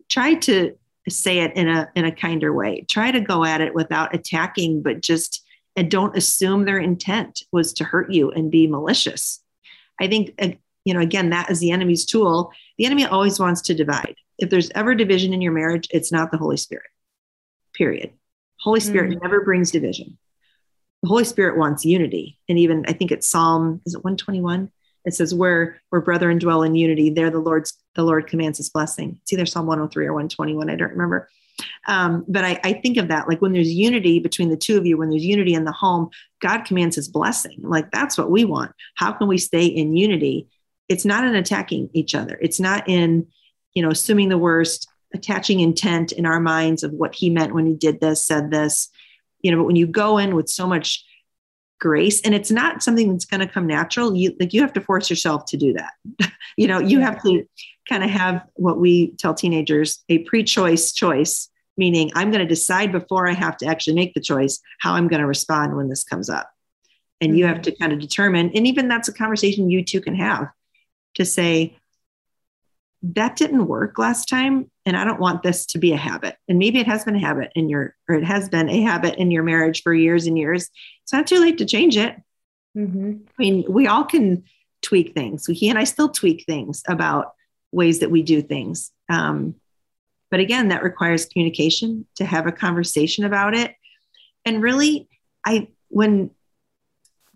[0.08, 0.76] try to
[1.08, 2.84] say it in a, in a kinder way.
[2.88, 5.44] Try to go at it without attacking, but just,
[5.76, 9.42] and don't assume their intent was to hurt you and be malicious.
[10.00, 10.50] I think, uh,
[10.84, 12.52] you know, again, that is the enemy's tool.
[12.78, 16.32] The enemy always wants to divide if there's ever division in your marriage, it's not
[16.32, 16.86] the Holy Spirit.
[17.74, 18.12] Period.
[18.58, 19.22] Holy Spirit mm.
[19.22, 20.18] never brings division.
[21.02, 22.38] The Holy Spirit wants unity.
[22.48, 24.70] And even I think it's Psalm, is it 121?
[25.04, 28.70] It says, where where brethren dwell in unity, there the Lord's the Lord commands his
[28.70, 29.18] blessing.
[29.22, 30.70] It's either Psalm 103 or 121.
[30.70, 31.28] I don't remember.
[31.86, 34.86] Um, but I, I think of that like when there's unity between the two of
[34.86, 36.10] you, when there's unity in the home,
[36.40, 37.58] God commands his blessing.
[37.62, 38.72] Like that's what we want.
[38.94, 40.48] How can we stay in unity?
[40.88, 42.38] It's not in attacking each other.
[42.40, 43.26] It's not in
[43.74, 47.66] you know, assuming the worst, attaching intent in our minds of what he meant when
[47.66, 48.88] he did this, said this,
[49.40, 51.04] you know, but when you go in with so much
[51.82, 54.80] grace and it's not something that's going to come natural, you like you have to
[54.80, 55.92] force yourself to do that.
[56.56, 57.44] you know, you have to
[57.88, 62.92] kind of have what we tell teenagers a pre-choice choice, meaning I'm going to decide
[62.92, 66.04] before I have to actually make the choice how I'm going to respond when this
[66.04, 66.48] comes up.
[67.20, 67.38] And mm-hmm.
[67.38, 67.62] you have mm-hmm.
[67.62, 70.48] to kind of determine, and even that's a conversation you two can have
[71.16, 71.76] to say,
[73.02, 76.36] that didn't work last time and i don't want this to be a habit.
[76.48, 79.16] And maybe it has been a habit in your or it has been a habit
[79.16, 80.70] in your marriage for years and years.
[81.02, 82.16] It's not too late to change it.
[82.76, 83.12] Mm-hmm.
[83.28, 84.44] i mean we all can
[84.80, 85.46] tweak things.
[85.46, 87.32] He and i still tweak things about
[87.72, 88.92] ways that we do things.
[89.08, 89.56] Um,
[90.30, 93.74] but again that requires communication to have a conversation about it.
[94.44, 95.08] And really
[95.44, 96.30] i when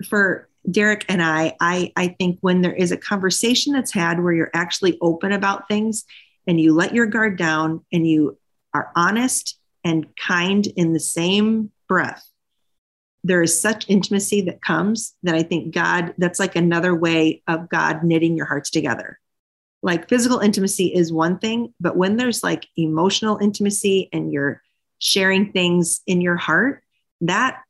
[0.08, 4.32] for Derek and I, I, I think when there is a conversation that's had where
[4.32, 6.04] you're actually open about things
[6.46, 8.38] and you let your guard down and you
[8.74, 12.28] are honest and kind in the same breath,
[13.22, 17.68] there is such intimacy that comes that I think God, that's like another way of
[17.68, 19.18] God knitting your hearts together.
[19.82, 24.62] Like physical intimacy is one thing, but when there's like emotional intimacy and you're
[24.98, 26.82] sharing things in your heart,
[27.20, 27.62] that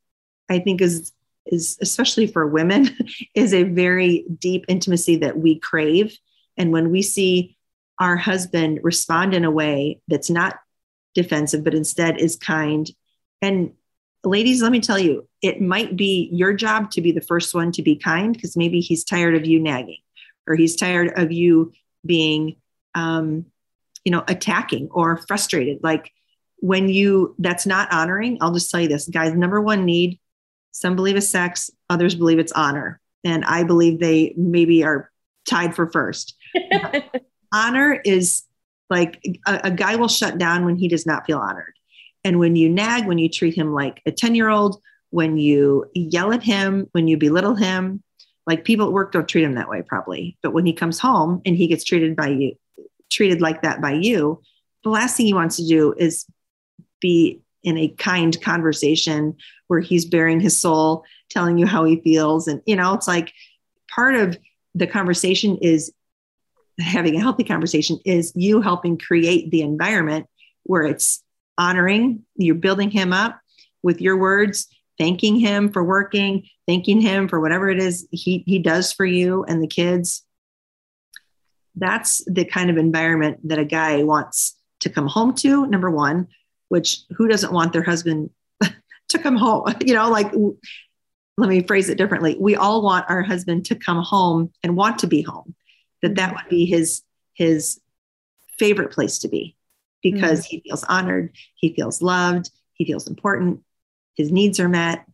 [0.48, 1.12] I think is
[1.46, 2.96] is especially for women
[3.34, 6.16] is a very deep intimacy that we crave.
[6.56, 7.56] And when we see
[7.98, 10.58] our husband respond in a way that's not
[11.14, 12.90] defensive but instead is kind.
[13.40, 13.72] And
[14.24, 17.72] ladies let me tell you it might be your job to be the first one
[17.72, 20.00] to be kind because maybe he's tired of you nagging
[20.46, 21.72] or he's tired of you
[22.04, 22.56] being
[22.94, 23.46] um,
[24.04, 25.80] you know attacking or frustrated.
[25.82, 26.12] Like
[26.60, 30.18] when you that's not honoring i'll just tell you this guys number one need
[30.76, 33.00] some believe it's sex, others believe it's honor.
[33.24, 35.10] And I believe they maybe are
[35.48, 36.36] tied for first.
[37.54, 38.42] honor is
[38.90, 41.72] like a, a, guy will shut down when he does not feel honored.
[42.24, 45.86] And when you nag, when you treat him like a 10 year old, when you
[45.94, 48.02] yell at him, when you belittle him,
[48.46, 50.36] like people at work don't treat him that way probably.
[50.42, 52.52] But when he comes home and he gets treated by you,
[53.10, 54.42] treated like that by you,
[54.84, 56.26] the last thing he wants to do is
[57.00, 62.46] be in a kind conversation where he's baring his soul, telling you how he feels.
[62.46, 63.32] And, you know, it's like
[63.90, 64.38] part of
[64.76, 65.92] the conversation is
[66.78, 70.26] having a healthy conversation is you helping create the environment
[70.62, 71.24] where it's
[71.58, 73.40] honoring, you're building him up
[73.82, 78.60] with your words, thanking him for working, thanking him for whatever it is he, he
[78.60, 80.22] does for you and the kids.
[81.74, 86.28] That's the kind of environment that a guy wants to come home to, number one,
[86.68, 88.30] which who doesn't want their husband
[89.08, 89.74] to come home?
[89.84, 90.32] You know, like,
[91.36, 92.36] let me phrase it differently.
[92.38, 95.54] We all want our husband to come home and want to be home,
[96.02, 97.02] that that would be his,
[97.34, 97.80] his
[98.58, 99.56] favorite place to be
[100.02, 100.56] because mm-hmm.
[100.56, 103.60] he feels honored, he feels loved, he feels important,
[104.14, 105.04] his needs are met.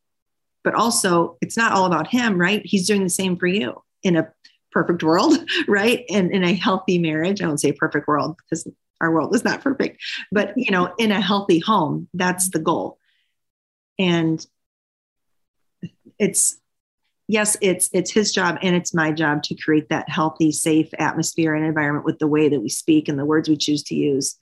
[0.64, 2.62] But also, it's not all about him, right?
[2.64, 4.28] He's doing the same for you in a
[4.70, 5.38] perfect world,
[5.68, 6.04] right?
[6.08, 7.42] And in a healthy marriage.
[7.42, 8.66] I won't say perfect world because
[9.02, 12.98] our world is not perfect, but you know, in a healthy home, that's the goal.
[13.98, 14.44] And
[16.18, 16.56] it's
[17.28, 21.54] yes, it's it's his job and it's my job to create that healthy, safe atmosphere
[21.54, 24.36] and environment with the way that we speak and the words we choose to use.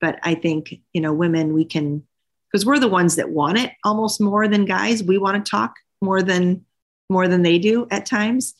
[0.00, 2.04] But I think, you know, women, we can
[2.50, 5.02] because we're the ones that want it almost more than guys.
[5.02, 6.64] We want to talk more than
[7.10, 8.54] more than they do at times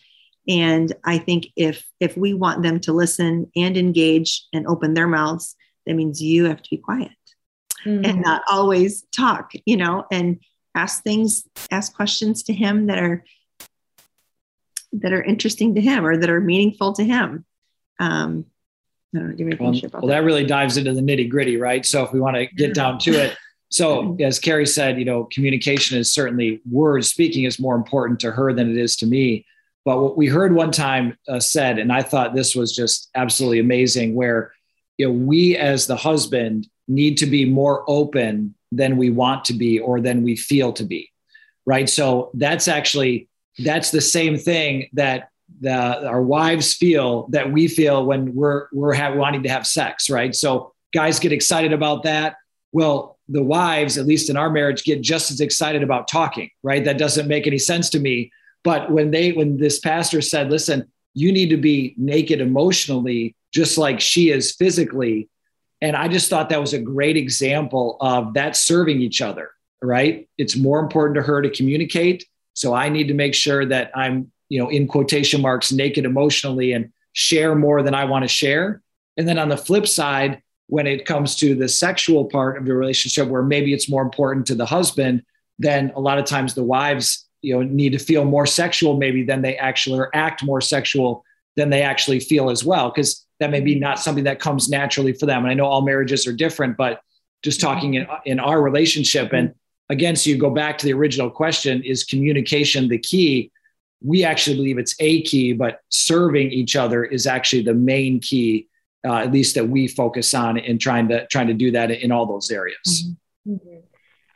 [0.49, 5.07] and i think if if we want them to listen and engage and open their
[5.07, 5.55] mouths
[5.87, 7.11] that means you have to be quiet
[7.85, 8.05] mm-hmm.
[8.05, 10.41] and not always talk you know and
[10.75, 13.25] ask things ask questions to him that are
[14.93, 17.45] that are interesting to him or that are meaningful to him
[18.01, 18.45] um
[19.15, 20.07] I don't know, give me a well, well, that.
[20.09, 21.85] that really dives into the nitty gritty, right?
[21.87, 23.39] So if we want to get down to it,
[23.71, 24.23] so mm-hmm.
[24.23, 28.53] as Carrie said, you know, communication is certainly words speaking is more important to her
[28.53, 29.47] than it is to me.
[29.89, 33.59] But what we heard one time uh, said, and I thought this was just absolutely
[33.59, 34.53] amazing, where
[34.99, 39.55] you know we as the husband need to be more open than we want to
[39.55, 41.11] be or than we feel to be,
[41.65, 41.89] right?
[41.89, 48.05] So that's actually that's the same thing that the, our wives feel that we feel
[48.05, 50.37] when we're we're have, wanting to have sex, right?
[50.37, 52.37] So guys get excited about that.
[52.73, 56.85] Well, the wives, at least in our marriage, get just as excited about talking, right?
[56.85, 58.33] That doesn't make any sense to me
[58.65, 63.79] but when they, when this pastor said, listen, you need to be naked emotionally, just
[63.79, 65.29] like she is physically.
[65.81, 70.29] And I just thought that was a great example of that serving each other, right?
[70.39, 72.27] It's more important to her to communicate.
[72.55, 76.73] So I need to make sure that I'm, you know, in quotation marks, naked emotionally
[76.73, 78.83] and share more than I want to share.
[79.17, 82.75] And then on the flip side, when it comes to the sexual part of the
[82.75, 85.23] relationship, where maybe it's more important to the husband,
[85.59, 89.23] then a lot of times the wives you know need to feel more sexual maybe
[89.23, 91.25] than they actually or act more sexual
[91.57, 93.81] than they actually feel as well because that may be mm-hmm.
[93.81, 97.01] not something that comes naturally for them and i know all marriages are different but
[97.43, 97.75] just mm-hmm.
[97.75, 99.55] talking in, in our relationship and
[99.89, 103.51] again so you go back to the original question is communication the key
[104.03, 108.69] we actually believe it's a key but serving each other is actually the main key
[109.07, 112.11] uh, at least that we focus on in trying to trying to do that in
[112.11, 112.79] all those areas
[113.47, 113.55] mm-hmm.
[113.55, 113.79] Mm-hmm.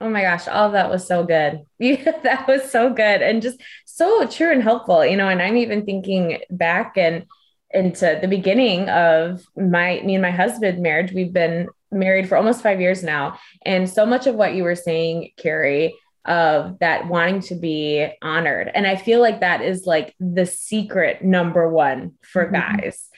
[0.03, 1.61] Oh my gosh, all of that was so good.
[1.79, 5.29] Yeah, that was so good and just so true and helpful, you know.
[5.29, 7.25] And I'm even thinking back and
[7.71, 11.13] into the beginning of my me and my husband marriage.
[11.13, 13.39] We've been married for almost five years now.
[13.65, 15.95] And so much of what you were saying, Carrie,
[16.25, 18.71] of that wanting to be honored.
[18.75, 22.55] And I feel like that is like the secret number one for mm-hmm.
[22.55, 23.09] guys.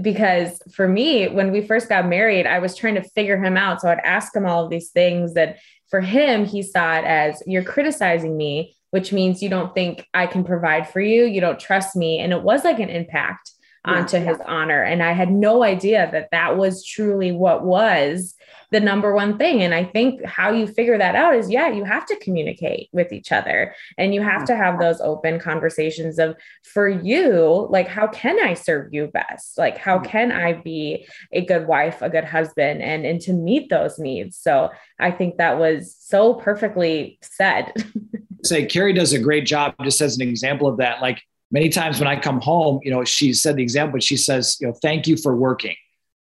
[0.00, 3.80] Because for me, when we first got married, I was trying to figure him out.
[3.80, 5.58] So I'd ask him all of these things that
[5.90, 10.26] for him, he saw it as you're criticizing me, which means you don't think I
[10.26, 11.24] can provide for you.
[11.24, 12.18] You don't trust me.
[12.18, 13.50] And it was like an impact
[13.84, 14.24] onto yeah.
[14.24, 14.82] his honor.
[14.82, 18.34] And I had no idea that that was truly what was
[18.70, 19.62] the number one thing.
[19.62, 23.12] And I think how you figure that out is yeah, you have to communicate with
[23.12, 28.06] each other and you have to have those open conversations of for you, like, how
[28.06, 29.58] can I serve you best?
[29.58, 30.10] Like, how mm-hmm.
[30.10, 34.36] can I be a good wife, a good husband, and, and to meet those needs?
[34.36, 37.72] So I think that was so perfectly said.
[38.44, 41.00] Say, Carrie does a great job just as an example of that.
[41.00, 41.22] Like,
[41.54, 44.58] many times when I come home, you know, she said the example, but she says,
[44.60, 45.76] you know, thank you for working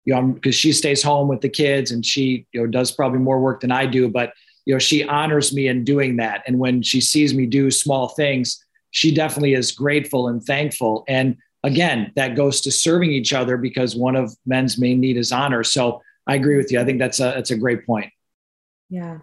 [0.06, 3.20] you know, because she stays home with the kids and she, you know, does probably
[3.20, 4.34] more work than I do, but
[4.66, 6.44] you know, she honors me in doing that.
[6.48, 11.04] And when she sees me do small things, she definitely is grateful and thankful.
[11.08, 15.32] And again, that goes to serving each other because one of men's main need is
[15.32, 15.64] honor.
[15.64, 16.80] So I agree with you.
[16.80, 18.12] I think that's a that's a great point.
[18.90, 19.20] Yeah.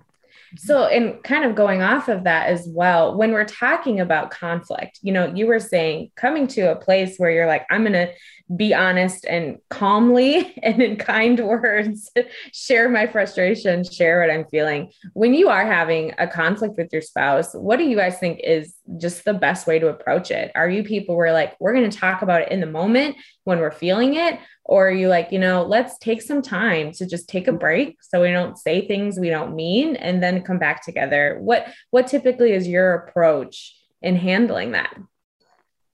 [0.56, 4.98] So, and kind of going off of that as well, when we're talking about conflict,
[5.02, 8.12] you know, you were saying coming to a place where you're like, I'm going to
[8.56, 12.10] be honest and calmly and in kind words
[12.52, 14.90] share my frustration, share what I'm feeling.
[15.12, 18.74] When you are having a conflict with your spouse, what do you guys think is
[18.98, 20.50] just the best way to approach it?
[20.54, 23.58] Are you people where like, we're going to talk about it in the moment when
[23.58, 24.38] we're feeling it?
[24.64, 27.96] Or are you like, you know, let's take some time to just take a break
[28.02, 31.38] so we don't say things we don't mean and then come back together?
[31.40, 34.94] What what typically is your approach in handling that?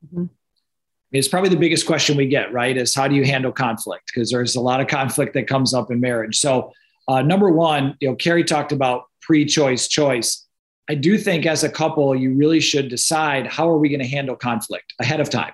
[0.04, 0.26] Mm-hmm.
[1.18, 2.76] It's probably the biggest question we get, right?
[2.76, 4.10] Is how do you handle conflict?
[4.12, 6.38] Because there's a lot of conflict that comes up in marriage.
[6.38, 6.72] So,
[7.08, 10.44] uh, number one, you know, Carrie talked about pre-choice choice.
[10.88, 14.06] I do think as a couple, you really should decide how are we going to
[14.06, 15.52] handle conflict ahead of time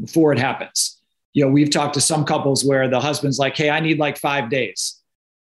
[0.00, 1.00] before it happens.
[1.32, 4.18] You know, we've talked to some couples where the husband's like, "Hey, I need like
[4.18, 5.00] five days."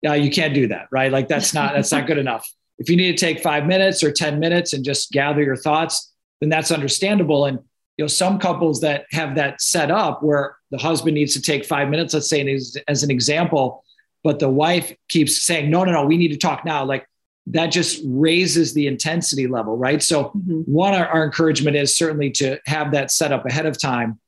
[0.02, 1.12] Yeah, you can't do that, right?
[1.12, 2.50] Like that's not that's not good enough.
[2.78, 6.12] If you need to take five minutes or ten minutes and just gather your thoughts,
[6.40, 7.46] then that's understandable.
[7.46, 7.60] And
[7.98, 11.66] you know, some couples that have that set up where the husband needs to take
[11.66, 13.84] five minutes, let's say as, as an example,
[14.24, 17.08] but the wife keeps saying, "No, no, no, we need to talk now." Like
[17.48, 20.02] that just raises the intensity level, right?
[20.02, 20.62] So, mm-hmm.
[20.62, 24.20] one, our, our, encouragement is certainly to have that set up ahead of time.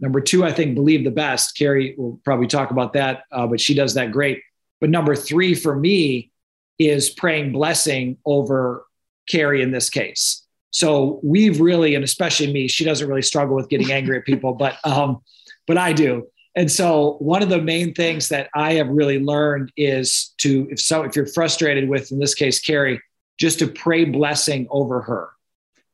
[0.00, 1.56] Number two, I think believe the best.
[1.56, 4.42] Carrie will probably talk about that, uh, but she does that great.
[4.80, 6.32] But number three for me
[6.78, 8.86] is praying blessing over
[9.28, 10.41] Carrie in this case.
[10.72, 14.54] So we've really, and especially me, she doesn't really struggle with getting angry at people,
[14.54, 15.22] but um,
[15.66, 16.26] but I do.
[16.54, 20.80] And so one of the main things that I have really learned is to, if
[20.80, 23.00] so, if you're frustrated with, in this case, Carrie,
[23.38, 25.30] just to pray blessing over her.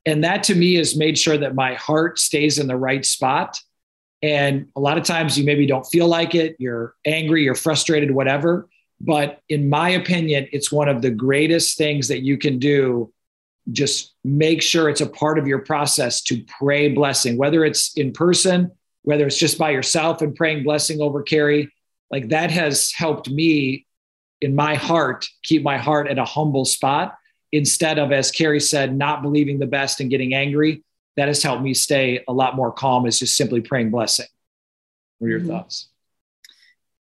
[0.05, 3.61] And that to me has made sure that my heart stays in the right spot.
[4.23, 8.11] And a lot of times you maybe don't feel like it, you're angry, you're frustrated,
[8.11, 8.69] whatever.
[9.01, 13.13] But in my opinion, it's one of the greatest things that you can do.
[13.71, 18.13] Just make sure it's a part of your process to pray blessing, whether it's in
[18.13, 18.73] person
[19.09, 21.73] whether it's just by yourself and praying blessing over Carrie,
[22.11, 23.87] like that has helped me
[24.43, 27.17] in my heart keep my heart at a humble spot
[27.51, 30.85] instead of, as Carrie said, not believing the best and getting angry.
[31.17, 33.07] That has helped me stay a lot more calm.
[33.07, 34.27] Is just simply praying blessing.
[35.19, 35.49] What are your mm-hmm.
[35.53, 35.89] thoughts?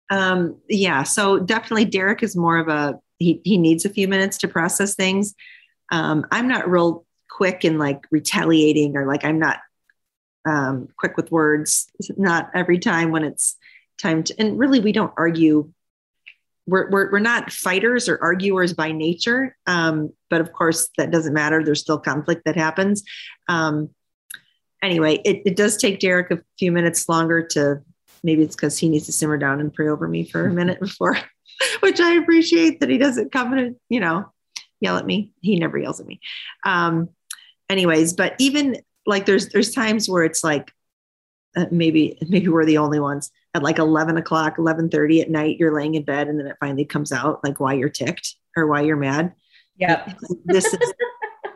[0.09, 4.39] Um, yeah, so definitely Derek is more of a he he needs a few minutes
[4.39, 5.35] to process things.
[5.91, 9.59] Um, I'm not real quick in like retaliating or like I'm not
[10.45, 11.87] um, quick with words,
[12.17, 13.57] not every time when it's
[14.01, 15.71] time to, and really we don't argue.
[16.67, 19.57] We're, we're, we're not fighters or arguers by nature.
[19.65, 21.63] Um, but of course that doesn't matter.
[21.63, 23.03] There's still conflict that happens.
[23.49, 23.89] Um,
[24.81, 27.81] anyway, it, it does take Derek a few minutes longer to,
[28.23, 30.79] maybe it's because he needs to simmer down and pray over me for a minute
[30.79, 31.17] before,
[31.81, 34.31] which I appreciate that he doesn't come and, you know,
[34.81, 35.31] yell at me.
[35.39, 36.19] He never yells at me.
[36.65, 37.09] Um,
[37.69, 40.71] anyways, but even like there's there's times where it's like
[41.55, 45.73] uh, maybe maybe we're the only ones at like 11 o'clock 11.30 at night you're
[45.73, 48.81] laying in bed and then it finally comes out like why you're ticked or why
[48.81, 49.33] you're mad
[49.75, 50.13] yeah
[50.45, 50.93] this is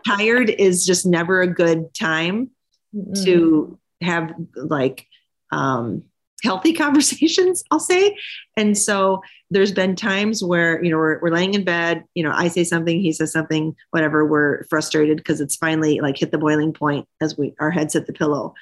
[0.05, 2.49] tired is just never a good time
[2.93, 3.23] mm-hmm.
[3.23, 5.07] to have like
[5.51, 6.03] um
[6.45, 8.15] healthy conversations i'll say
[8.55, 9.21] and so
[9.51, 12.63] there's been times where you know we're, we're laying in bed you know i say
[12.63, 17.07] something he says something whatever we're frustrated because it's finally like hit the boiling point
[17.21, 18.53] as we our heads hit the pillow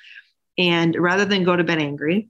[0.58, 2.30] and rather than go to bed angry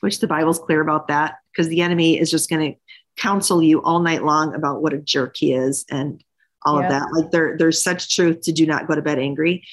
[0.00, 2.78] which the bible's clear about that because the enemy is just going to
[3.16, 6.22] counsel you all night long about what a jerk he is and
[6.64, 7.06] all of that.
[7.12, 9.64] Like there, there's such truth to do not go to bed angry.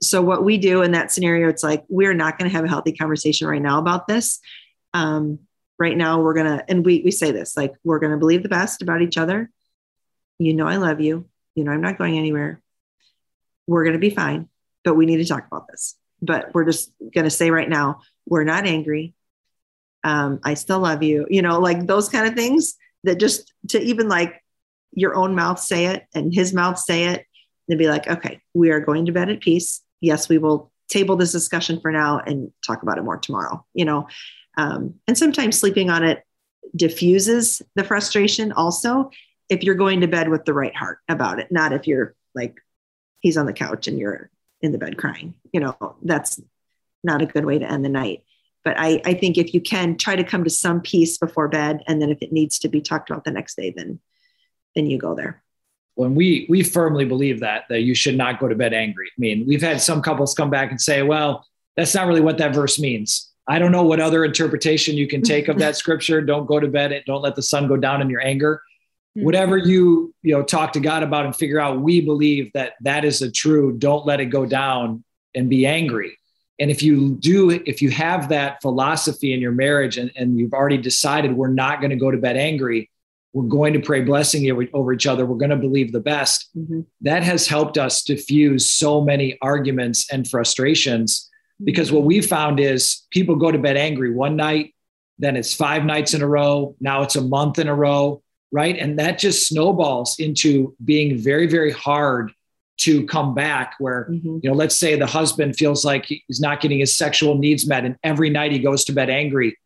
[0.00, 2.68] So what we do in that scenario, it's like we're not going to have a
[2.68, 4.40] healthy conversation right now about this.
[4.94, 5.40] Um,
[5.78, 8.82] right now, we're gonna, and we we say this like we're gonna believe the best
[8.82, 9.50] about each other.
[10.38, 11.28] You know, I love you.
[11.54, 12.60] You know, I'm not going anywhere.
[13.66, 14.48] We're gonna be fine,
[14.84, 15.96] but we need to talk about this.
[16.22, 19.14] But we're just gonna say right now, we're not angry.
[20.04, 21.26] Um, I still love you.
[21.28, 22.74] You know, like those kind of things
[23.04, 24.42] that just to even like
[24.92, 27.24] your own mouth say it and his mouth say it,
[27.68, 29.82] and be like, okay, we are going to bed at peace.
[30.00, 33.64] Yes, we will table this discussion for now and talk about it more tomorrow.
[33.74, 34.08] You know,
[34.56, 36.24] um, and sometimes sleeping on it
[36.74, 38.52] diffuses the frustration.
[38.52, 39.10] Also,
[39.48, 42.56] if you're going to bed with the right heart about it, not if you're like
[43.20, 44.30] he's on the couch and you're
[44.60, 45.34] in the bed crying.
[45.52, 46.40] You know, that's
[47.02, 48.24] not a good way to end the night.
[48.64, 51.82] But I, I think if you can try to come to some peace before bed,
[51.86, 54.00] and then if it needs to be talked about the next day, then
[54.74, 55.42] then you go there.
[55.98, 59.08] When we we firmly believe that that you should not go to bed angry.
[59.08, 61.44] I mean, we've had some couples come back and say, "Well,
[61.76, 65.22] that's not really what that verse means." I don't know what other interpretation you can
[65.22, 66.20] take of that scripture.
[66.20, 67.02] Don't go to bed.
[67.04, 68.62] Don't let the sun go down in your anger.
[69.16, 69.24] Mm-hmm.
[69.24, 73.04] Whatever you you know talk to God about and figure out, we believe that that
[73.04, 73.76] is a true.
[73.76, 75.02] Don't let it go down
[75.34, 76.16] and be angry.
[76.60, 80.52] And if you do, if you have that philosophy in your marriage and, and you've
[80.52, 82.88] already decided we're not going to go to bed angry,
[83.38, 86.50] we're going to pray blessing over each other, we're going to believe the best.
[86.56, 86.80] Mm-hmm.
[87.02, 91.30] That has helped us diffuse so many arguments and frustrations
[91.62, 94.74] because what we found is people go to bed angry one night,
[95.20, 98.76] then it's five nights in a row, now it's a month in a row, right?
[98.76, 102.32] And that just snowballs into being very, very hard
[102.78, 104.38] to come back where mm-hmm.
[104.42, 107.84] you know let's say the husband feels like he's not getting his sexual needs met
[107.84, 109.58] and every night he goes to bed angry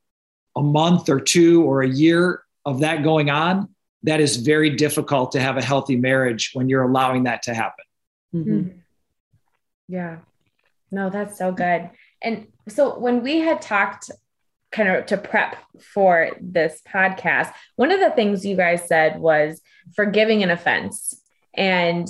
[0.56, 3.68] a month or two or a year of that going on
[4.04, 7.84] that is very difficult to have a healthy marriage when you're allowing that to happen
[8.34, 8.52] mm-hmm.
[8.52, 8.78] mm-hmm.
[9.88, 10.18] yeah
[10.90, 11.90] no that's so good
[12.22, 14.10] and so when we had talked
[14.70, 19.60] kind of to prep for this podcast one of the things you guys said was
[19.94, 21.20] forgiving an offense
[21.54, 22.08] and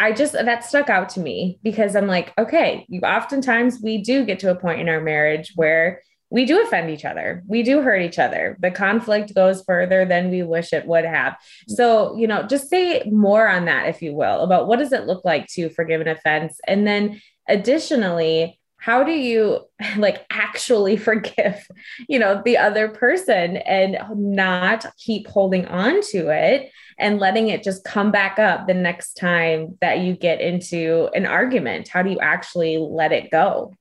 [0.00, 4.24] I just that stuck out to me because I'm like, okay, you oftentimes we do
[4.24, 7.42] get to a point in our marriage where we do offend each other.
[7.46, 8.56] We do hurt each other.
[8.60, 11.36] The conflict goes further than we wish it would have.
[11.68, 15.06] So, you know, just say more on that, if you will, about what does it
[15.06, 16.58] look like to forgive an offense?
[16.66, 19.60] And then additionally, how do you
[19.96, 21.66] like actually forgive
[22.08, 27.62] you know the other person and not keep holding on to it and letting it
[27.62, 32.10] just come back up the next time that you get into an argument how do
[32.10, 33.72] you actually let it go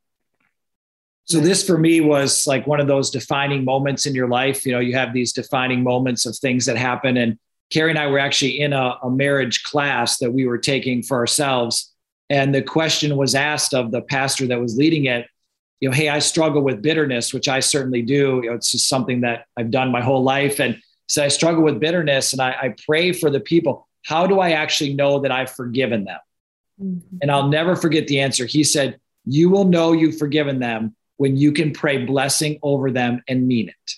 [1.30, 4.72] so this for me was like one of those defining moments in your life you
[4.72, 7.38] know you have these defining moments of things that happen and
[7.70, 11.18] carrie and i were actually in a, a marriage class that we were taking for
[11.18, 11.94] ourselves
[12.30, 15.28] and the question was asked of the pastor that was leading it,
[15.80, 18.42] you know, hey, I struggle with bitterness, which I certainly do.
[18.44, 20.60] You know, it's just something that I've done my whole life.
[20.60, 23.88] And so I struggle with bitterness and I, I pray for the people.
[24.06, 26.20] How do I actually know that I've forgiven them?
[26.82, 27.18] Mm-hmm.
[27.22, 28.46] And I'll never forget the answer.
[28.46, 33.22] He said, You will know you've forgiven them when you can pray blessing over them
[33.28, 33.92] and mean it.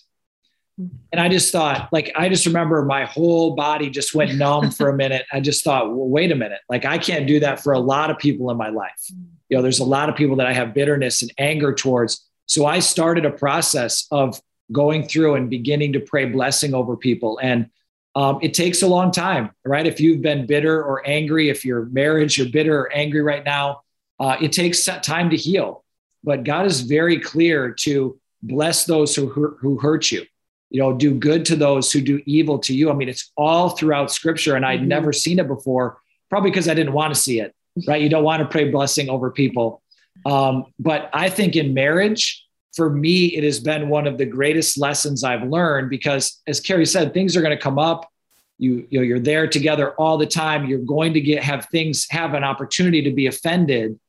[1.12, 4.90] And I just thought, like, I just remember my whole body just went numb for
[4.90, 5.28] a minute.
[5.32, 6.62] I just thought, well, wait a minute.
[6.68, 9.12] Like, I can't do that for a lot of people in my life.
[9.50, 12.28] You know, there's a lot of people that I have bitterness and anger towards.
[12.48, 14.42] So I started a process of
[14.72, 17.38] going through and beginning to pray blessing over people.
[17.40, 17.70] And
[18.16, 19.86] um, it takes a long time, right?
[19.86, 23.82] If you've been bitter or angry, if your marriage, you're bitter or angry right now,
[24.20, 25.81] uh, it takes time to heal.
[26.24, 30.26] But God is very clear to bless those who, who hurt you
[30.72, 32.90] you know, do good to those who do evil to you.
[32.90, 34.88] I mean, it's all throughout scripture, and I'd mm-hmm.
[34.88, 36.00] never seen it before,
[36.30, 37.54] probably because I didn't want to see it,
[37.86, 38.02] right?
[38.02, 39.82] You don't want to pray blessing over people.
[40.26, 44.78] Um, but I think in marriage, for me, it has been one of the greatest
[44.78, 48.10] lessons I've learned because, as Carrie said, things are going to come up.
[48.58, 50.68] You, you know, you're there together all the time.
[50.68, 54.00] You're going to get have things have an opportunity to be offended.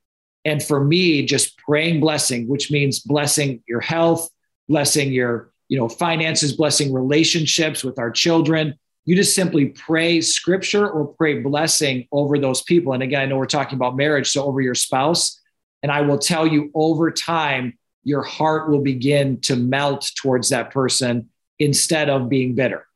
[0.44, 4.28] And for me, just praying blessing, which means blessing your health,
[4.68, 8.78] blessing your you know, finances, blessing relationships with our children.
[9.06, 12.92] You just simply pray scripture or pray blessing over those people.
[12.92, 15.40] And again, I know we're talking about marriage, so over your spouse.
[15.82, 20.72] And I will tell you over time, your heart will begin to melt towards that
[20.72, 22.86] person instead of being bitter.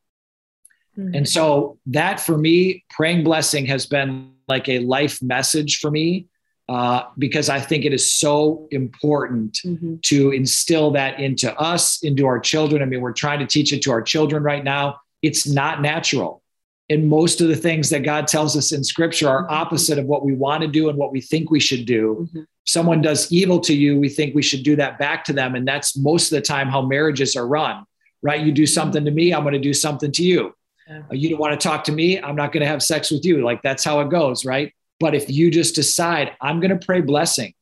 [0.99, 1.15] Mm-hmm.
[1.15, 6.27] And so that for me, praying blessing has been like a life message for me
[6.69, 9.97] uh, because I think it is so important mm-hmm.
[10.03, 12.83] to instill that into us, into our children.
[12.83, 15.01] I mean, we're trying to teach it to our children right now.
[15.23, 16.43] It's not natural.
[16.89, 20.25] And most of the things that God tells us in scripture are opposite of what
[20.25, 22.29] we want to do and what we think we should do.
[22.29, 22.43] Mm-hmm.
[22.65, 25.55] Someone does evil to you, we think we should do that back to them.
[25.55, 27.85] And that's most of the time how marriages are run,
[28.23, 28.45] right?
[28.45, 30.53] You do something to me, I'm going to do something to you.
[30.89, 31.03] Yeah.
[31.13, 33.45] You don't want to talk to me, I'm not going to have sex with you.
[33.45, 34.73] Like that's how it goes, right?
[34.99, 37.55] But if you just decide, I'm going to pray blessing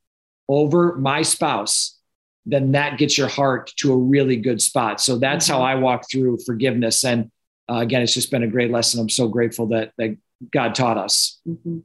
[0.49, 1.99] over my spouse,
[2.47, 5.01] then that gets your heart to a really good spot.
[5.01, 5.55] So that's mm-hmm.
[5.55, 7.05] how I walk through forgiveness.
[7.05, 7.31] And
[7.71, 9.01] uh, again, it's just been a great lesson.
[9.01, 10.17] I'm so grateful that, that
[10.53, 11.41] God taught us.
[11.49, 11.79] Mm-hmm.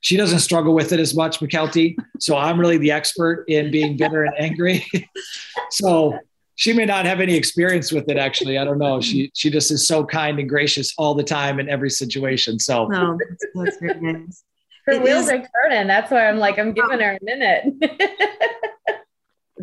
[0.00, 1.96] She doesn't struggle with it as much, McKelty.
[2.20, 4.86] So I'm really the expert in being bitter and angry.
[5.70, 6.18] so
[6.56, 8.58] she may not have any experience with it actually.
[8.58, 9.00] I don't know.
[9.00, 12.88] She she just is so kind and gracious all the time in every situation so.
[12.92, 13.18] Oh,
[13.54, 14.44] that's very nice.
[14.86, 15.86] Her it wheels is, are turning.
[15.86, 17.64] That's why i'm like i'm giving her a minute.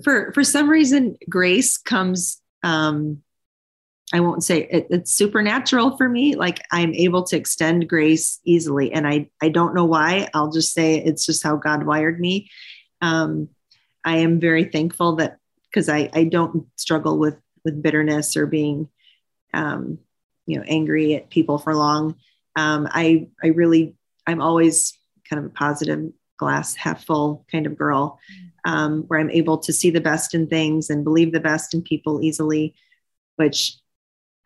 [0.03, 3.21] For for some reason grace comes um
[4.13, 6.35] i won't say it, it's supernatural for me.
[6.35, 10.27] Like i'm able to extend grace easily and i i don't know why.
[10.33, 12.49] I'll just say it's just how god wired me.
[13.01, 13.49] Um
[14.03, 15.37] i am very thankful that
[15.71, 18.89] because I, I don't struggle with with bitterness or being
[19.53, 19.99] um,
[20.45, 22.15] you know angry at people for long.
[22.57, 23.95] Um, i i really
[24.27, 24.97] i'm always
[25.29, 28.19] kind of a positive glass half full kind of girl
[28.65, 31.81] um, where i'm able to see the best in things and believe the best in
[31.81, 32.75] people easily
[33.37, 33.77] which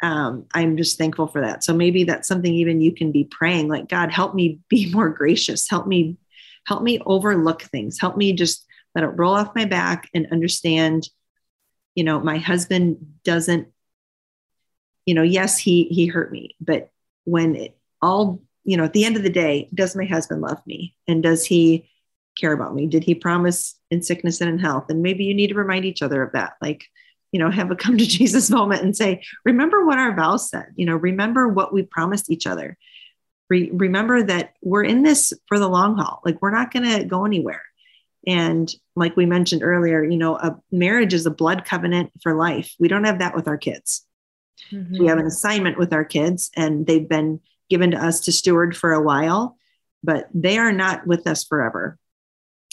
[0.04, 1.64] um, i'm just thankful for that.
[1.64, 5.10] So maybe that's something even you can be praying like god help me be more
[5.10, 5.68] gracious.
[5.68, 6.18] Help me
[6.68, 8.00] help me overlook things.
[8.00, 11.10] Help me just let it roll off my back and understand
[11.96, 13.68] you know my husband doesn't
[15.06, 16.92] you know yes he he hurt me but
[17.24, 20.62] when it all you know at the end of the day does my husband love
[20.66, 20.96] me?
[21.08, 21.90] And does he
[22.40, 22.88] care about me?
[22.88, 24.86] Did he promise in sickness and in health?
[24.90, 26.86] And maybe you need to remind each other of that like
[27.32, 30.68] you know have a come to jesus moment and say remember what our vows said
[30.76, 32.78] you know remember what we promised each other.
[33.48, 36.22] Re- remember that we're in this for the long haul.
[36.26, 37.62] Like we're not going to go anywhere
[38.28, 42.74] and like we mentioned earlier, you know, a marriage is a blood covenant for life.
[42.80, 44.06] We don't have that with our kids.
[44.72, 45.00] Mm-hmm.
[45.00, 48.76] We have an assignment with our kids, and they've been given to us to steward
[48.76, 49.58] for a while,
[50.04, 51.98] but they are not with us forever.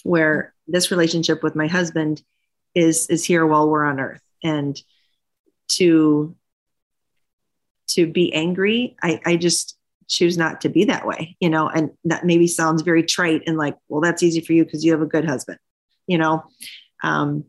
[0.04, 2.22] Where this relationship with my husband
[2.74, 4.22] is is here while we're on earth.
[4.42, 4.80] And
[5.72, 6.34] to
[7.88, 9.76] to be angry, I, I just
[10.12, 13.56] choose not to be that way, you know, and that maybe sounds very trite and
[13.56, 15.58] like, well, that's easy for you because you have a good husband,
[16.06, 16.44] you know.
[17.02, 17.46] Um,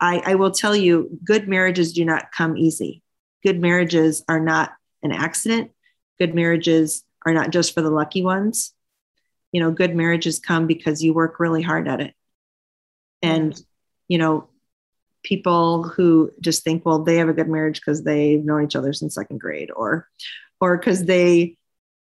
[0.00, 3.02] I, I will tell you, good marriages do not come easy.
[3.44, 4.72] Good marriages are not
[5.02, 5.70] an accident.
[6.18, 8.72] Good marriages are not just for the lucky ones.
[9.52, 12.14] You know, good marriages come because you work really hard at it.
[13.22, 13.58] And,
[14.08, 14.48] you know,
[15.22, 18.92] people who just think, well, they have a good marriage because they've known each other
[18.92, 20.08] since second grade, or
[20.60, 21.56] or because they,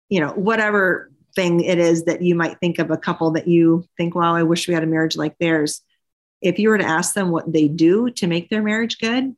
[0.09, 3.85] you know, whatever thing it is that you might think of a couple that you
[3.97, 5.81] think, wow, I wish we had a marriage like theirs.
[6.41, 9.35] If you were to ask them what they do to make their marriage good,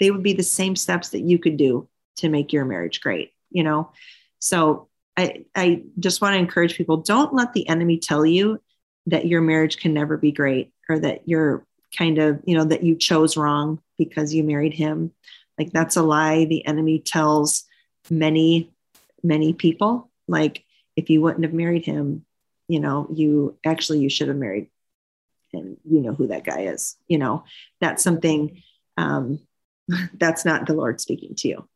[0.00, 3.32] they would be the same steps that you could do to make your marriage great,
[3.50, 3.90] you know?
[4.38, 8.60] So I, I just want to encourage people don't let the enemy tell you
[9.06, 11.66] that your marriage can never be great or that you're
[11.96, 15.12] kind of, you know, that you chose wrong because you married him.
[15.58, 17.64] Like that's a lie the enemy tells
[18.10, 18.70] many,
[19.22, 20.10] many people.
[20.26, 20.64] Like
[20.96, 22.24] if you wouldn't have married him,
[22.68, 24.68] you know, you actually you should have married
[25.52, 26.96] and you know who that guy is.
[27.06, 27.44] You know,
[27.80, 28.62] that's something
[28.96, 29.40] um
[30.14, 31.68] that's not the Lord speaking to you.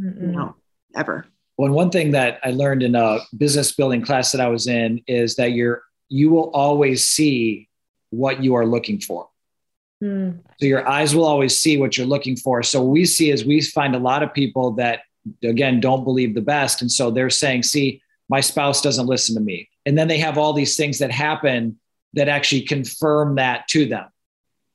[0.00, 0.20] Mm-mm.
[0.20, 0.56] You know,
[0.94, 1.26] ever.
[1.56, 4.66] Well, and one thing that I learned in a business building class that I was
[4.66, 7.68] in is that you're you will always see
[8.10, 9.28] what you are looking for.
[10.02, 10.40] Mm.
[10.58, 12.62] So your eyes will always see what you're looking for.
[12.62, 15.00] So we see is we find a lot of people that
[15.42, 16.82] again don't believe the best.
[16.82, 19.68] And so they're saying see my spouse doesn't listen to me.
[19.86, 21.78] And then they have all these things that happen
[22.14, 24.06] that actually confirm that to them.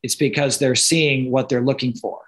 [0.04, 2.22] It's because they're seeing what they're looking for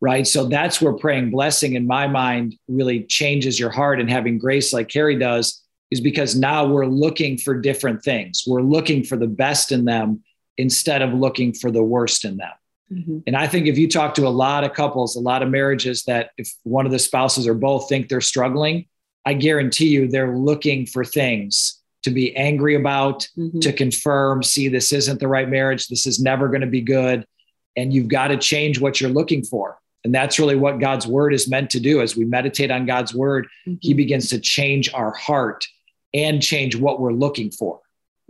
[0.00, 0.26] right?
[0.26, 4.70] So that's where praying blessing in my mind really changes your heart and having grace
[4.70, 8.44] like carrie does is because now we're looking for different things.
[8.46, 10.22] We're looking for the best in them
[10.58, 12.50] instead of looking for the worst in them
[12.92, 13.18] Mm-hmm.
[13.26, 16.04] And I think if you talk to a lot of couples, a lot of marriages
[16.04, 18.86] that if one of the spouses or both think they're struggling,
[19.24, 23.60] I guarantee you they're looking for things to be angry about, mm-hmm.
[23.60, 25.88] to confirm, see, this isn't the right marriage.
[25.88, 27.26] This is never going to be good.
[27.76, 29.78] And you've got to change what you're looking for.
[30.04, 32.02] And that's really what God's word is meant to do.
[32.02, 33.76] As we meditate on God's word, mm-hmm.
[33.80, 35.64] He begins to change our heart
[36.12, 37.80] and change what we're looking for.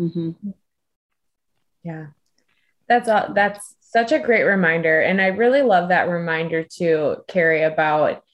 [0.00, 0.30] Mm-hmm.
[1.82, 2.06] Yeah,
[2.88, 3.34] that's all.
[3.34, 5.00] That's such a great reminder.
[5.00, 8.24] And I really love that reminder to Carrie, about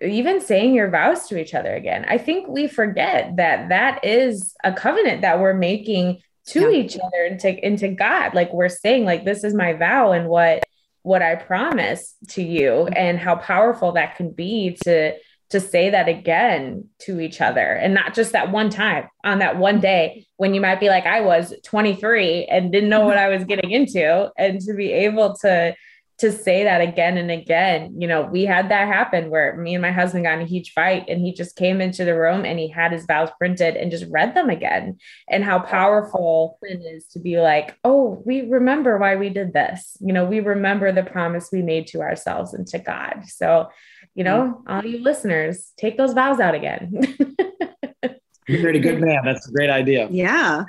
[0.00, 2.04] even saying your vows to each other again.
[2.08, 6.78] I think we forget that that is a covenant that we're making to yeah.
[6.78, 8.34] each other and to into God.
[8.34, 10.62] Like we're saying, like this is my vow and what
[11.02, 15.14] what I promise to you, and how powerful that can be to
[15.50, 19.56] to say that again to each other and not just that one time on that
[19.56, 23.28] one day when you might be like I was 23 and didn't know what I
[23.28, 25.74] was getting into and to be able to
[26.20, 27.94] to say that again and again.
[27.98, 30.74] You know, we had that happen where me and my husband got in a huge
[30.74, 33.90] fight and he just came into the room and he had his vows printed and
[33.90, 34.98] just read them again.
[35.30, 39.96] And how powerful it is to be like, oh, we remember why we did this.
[40.00, 43.22] You know, we remember the promise we made to ourselves and to God.
[43.26, 43.70] So,
[44.14, 46.92] you know, all you listeners, take those vows out again.
[48.48, 49.20] You're a good man.
[49.24, 50.08] That's a great idea.
[50.10, 50.64] Yeah.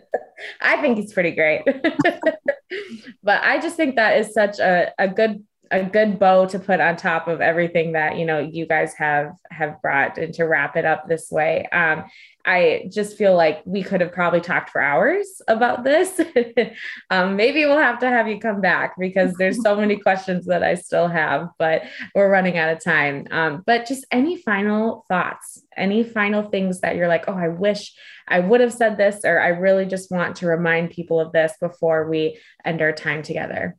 [0.60, 1.62] I think he's pretty great.
[3.22, 6.80] but I just think that is such a, a good a good bow to put
[6.80, 10.76] on top of everything that you know you guys have have brought and to wrap
[10.76, 12.04] it up this way um,
[12.44, 16.20] i just feel like we could have probably talked for hours about this
[17.10, 20.62] um, maybe we'll have to have you come back because there's so many questions that
[20.62, 21.82] i still have but
[22.14, 26.96] we're running out of time um, but just any final thoughts any final things that
[26.96, 27.94] you're like oh i wish
[28.28, 31.52] i would have said this or i really just want to remind people of this
[31.60, 33.76] before we end our time together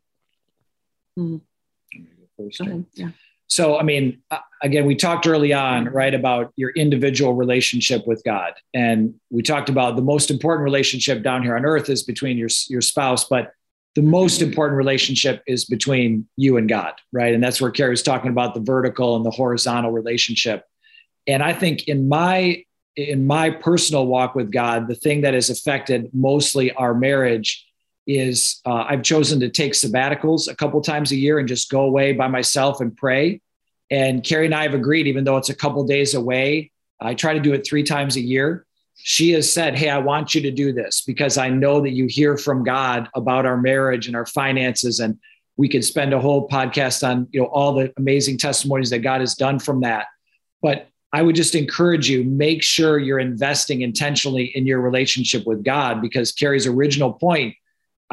[1.18, 1.38] mm-hmm
[2.38, 2.62] first.
[2.94, 3.10] Yeah.
[3.48, 8.24] So, I mean, uh, again, we talked early on, right, about your individual relationship with
[8.24, 8.54] God.
[8.74, 12.50] And we talked about the most important relationship down here on earth is between your,
[12.70, 13.52] your spouse, but
[13.96, 17.34] the most important relationship is between you and God, right?
[17.34, 20.66] And that's where Carrie was talking about the vertical and the horizontal relationship.
[21.28, 22.64] And I think in my
[22.96, 27.66] in my personal walk with God, the thing that has affected mostly our marriage
[28.06, 31.82] is uh, I've chosen to take sabbaticals a couple times a year and just go
[31.82, 33.42] away by myself and pray.
[33.90, 37.34] And Carrie and I have agreed, even though it's a couple days away, I try
[37.34, 38.66] to do it three times a year.
[38.96, 42.08] She has said, Hey, I want you to do this because I know that you
[42.08, 45.00] hear from God about our marriage and our finances.
[45.00, 45.20] And
[45.58, 49.20] we could spend a whole podcast on, you know, all the amazing testimonies that God
[49.22, 50.08] has done from that.
[50.62, 55.64] But I would just encourage you, make sure you're investing intentionally in your relationship with
[55.64, 57.56] God because Carrie's original point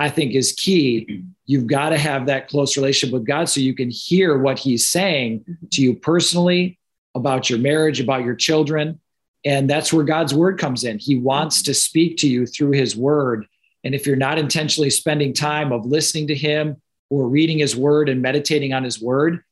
[0.01, 1.25] I think is key.
[1.45, 4.89] You've got to have that close relationship with God so you can hear what He's
[4.89, 5.67] saying mm-hmm.
[5.73, 6.79] to you personally
[7.15, 8.99] about your marriage, about your children.
[9.45, 10.99] And that's where God's word comes in.
[10.99, 11.65] He wants mm-hmm.
[11.67, 13.47] to speak to you through His word.
[13.85, 16.81] And if you're not intentionally spending time of listening to Him
[17.11, 19.45] or reading His word and meditating on His word,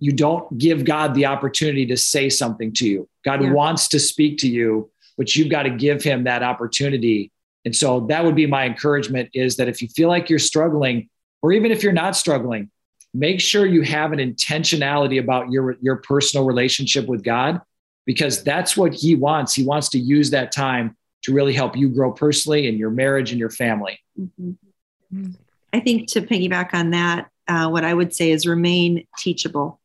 [0.00, 3.08] you don't give God the opportunity to say something to you.
[3.24, 3.52] God yeah.
[3.52, 7.31] wants to speak to you, but you've got to give Him that opportunity
[7.64, 11.08] and so that would be my encouragement is that if you feel like you're struggling,
[11.42, 12.70] or even if you're not struggling,
[13.14, 17.60] make sure you have an intentionality about your, your personal relationship with God,
[18.04, 19.54] because that's what He wants.
[19.54, 23.30] He wants to use that time to really help you grow personally in your marriage
[23.30, 23.98] and your family.
[24.18, 25.32] Mm-hmm.
[25.72, 29.80] I think to piggyback on that, uh, what I would say is remain teachable.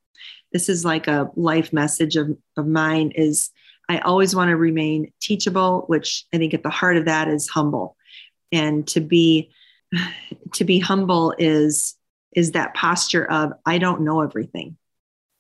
[0.51, 3.51] This is like a life message of, of mine is
[3.89, 7.47] I always want to remain teachable, which I think at the heart of that is
[7.47, 7.95] humble.
[8.51, 9.51] And to be
[10.53, 11.95] to be humble is
[12.35, 14.77] is that posture of I don't know everything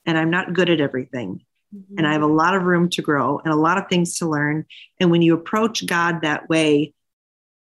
[0.05, 1.43] and I'm not good at everything.
[1.75, 1.95] Mm-hmm.
[1.97, 4.27] And I have a lot of room to grow and a lot of things to
[4.27, 4.65] learn.
[4.99, 6.93] And when you approach God that way,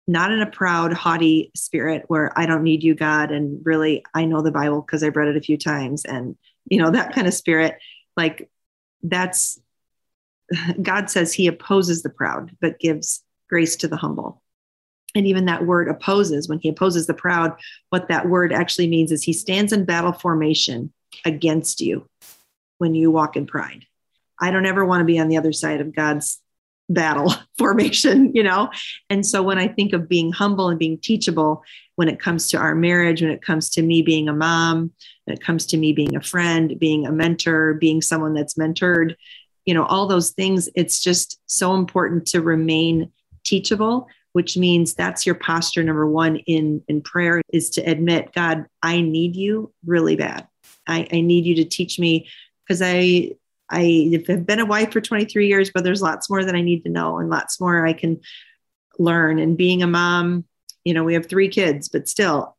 [0.07, 4.25] not in a proud, haughty spirit where I don't need you, God, and really I
[4.25, 7.27] know the Bible because I've read it a few times and you know that kind
[7.27, 7.77] of spirit,
[8.17, 8.49] like
[9.01, 9.59] that's
[10.81, 14.41] God says he opposes the proud, but gives grace to the humble.
[15.15, 17.53] And even that word opposes, when he opposes the proud,
[17.89, 20.91] what that word actually means is he stands in battle formation
[21.23, 22.07] against you
[22.79, 23.85] when you walk in pride.
[24.39, 26.41] I don't ever want to be on the other side of God's
[26.89, 28.71] battle formation, you know?
[29.09, 31.63] And so when I think of being humble and being teachable,
[31.95, 34.91] when it comes to our marriage, when it comes to me being a mom,
[35.25, 39.15] when it comes to me being a friend, being a mentor, being someone that's mentored,
[39.65, 43.11] you know all those things it's just so important to remain
[43.43, 48.65] teachable which means that's your posture number one in in prayer is to admit god
[48.81, 50.47] i need you really bad.
[50.87, 52.27] I, I need you to teach me
[52.65, 53.31] because i
[53.69, 56.83] i have been a wife for 23 years but there's lots more that i need
[56.83, 58.19] to know and lots more i can
[58.99, 59.39] learn.
[59.39, 60.45] And being a mom
[60.83, 62.57] you know we have three kids but still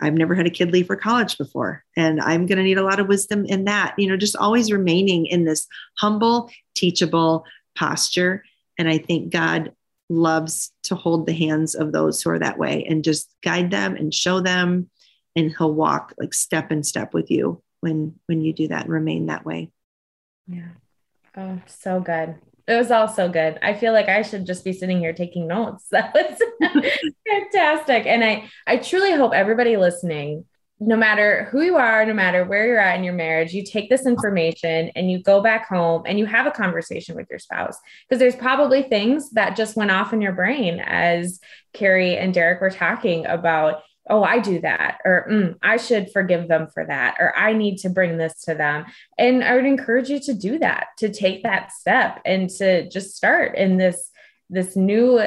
[0.00, 1.84] I've never had a kid leave for college before.
[1.96, 4.72] And I'm going to need a lot of wisdom in that, you know, just always
[4.72, 5.66] remaining in this
[5.98, 7.44] humble, teachable
[7.76, 8.44] posture.
[8.78, 9.72] And I think God
[10.08, 13.96] loves to hold the hands of those who are that way and just guide them
[13.96, 14.90] and show them
[15.36, 18.92] and he'll walk like step in step with you when when you do that and
[18.92, 19.70] remain that way.
[20.46, 20.68] Yeah.
[21.36, 22.36] Oh, so good.
[22.66, 23.58] It was all so good.
[23.62, 25.86] I feel like I should just be sitting here taking notes.
[25.90, 26.40] That was
[27.28, 28.06] fantastic.
[28.06, 30.44] And I I truly hope everybody listening
[30.80, 33.88] no matter who you are, no matter where you're at in your marriage, you take
[33.88, 37.78] this information and you go back home and you have a conversation with your spouse.
[38.08, 41.40] Because there's probably things that just went off in your brain as
[41.72, 43.82] Carrie and Derek were talking about.
[44.08, 47.78] Oh, I do that, or mm, I should forgive them for that, or I need
[47.78, 48.84] to bring this to them.
[49.16, 53.16] And I would encourage you to do that, to take that step and to just
[53.16, 54.10] start in this
[54.50, 55.18] this new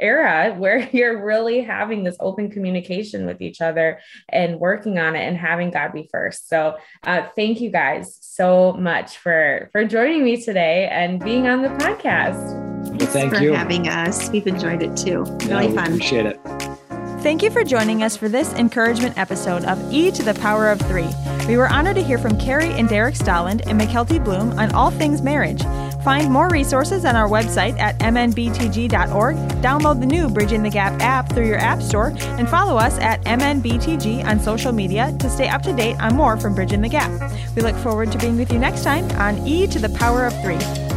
[0.00, 5.26] era where you're really having this open communication with each other and working on it
[5.26, 6.48] and having God be first.
[6.48, 11.62] So uh, thank you guys so much for for joining me today and being on
[11.62, 12.62] the podcast.
[12.98, 14.30] Well, thank for you for having us.
[14.30, 15.24] We've enjoyed it too.
[15.40, 15.86] Yeah, Really we fun.
[15.86, 16.83] Appreciate it.
[17.24, 20.78] Thank you for joining us for this encouragement episode of E to the Power of
[20.78, 21.08] Three.
[21.48, 24.90] We were honored to hear from Carrie and Derek Stolland and McKelty Bloom on all
[24.90, 25.62] things marriage.
[26.04, 31.32] Find more resources on our website at mnbtg.org, download the new Bridging the Gap app
[31.32, 35.62] through your app store, and follow us at mnbtg on social media to stay up
[35.62, 37.10] to date on more from Bridging the Gap.
[37.56, 40.42] We look forward to being with you next time on E to the Power of
[40.42, 40.93] Three.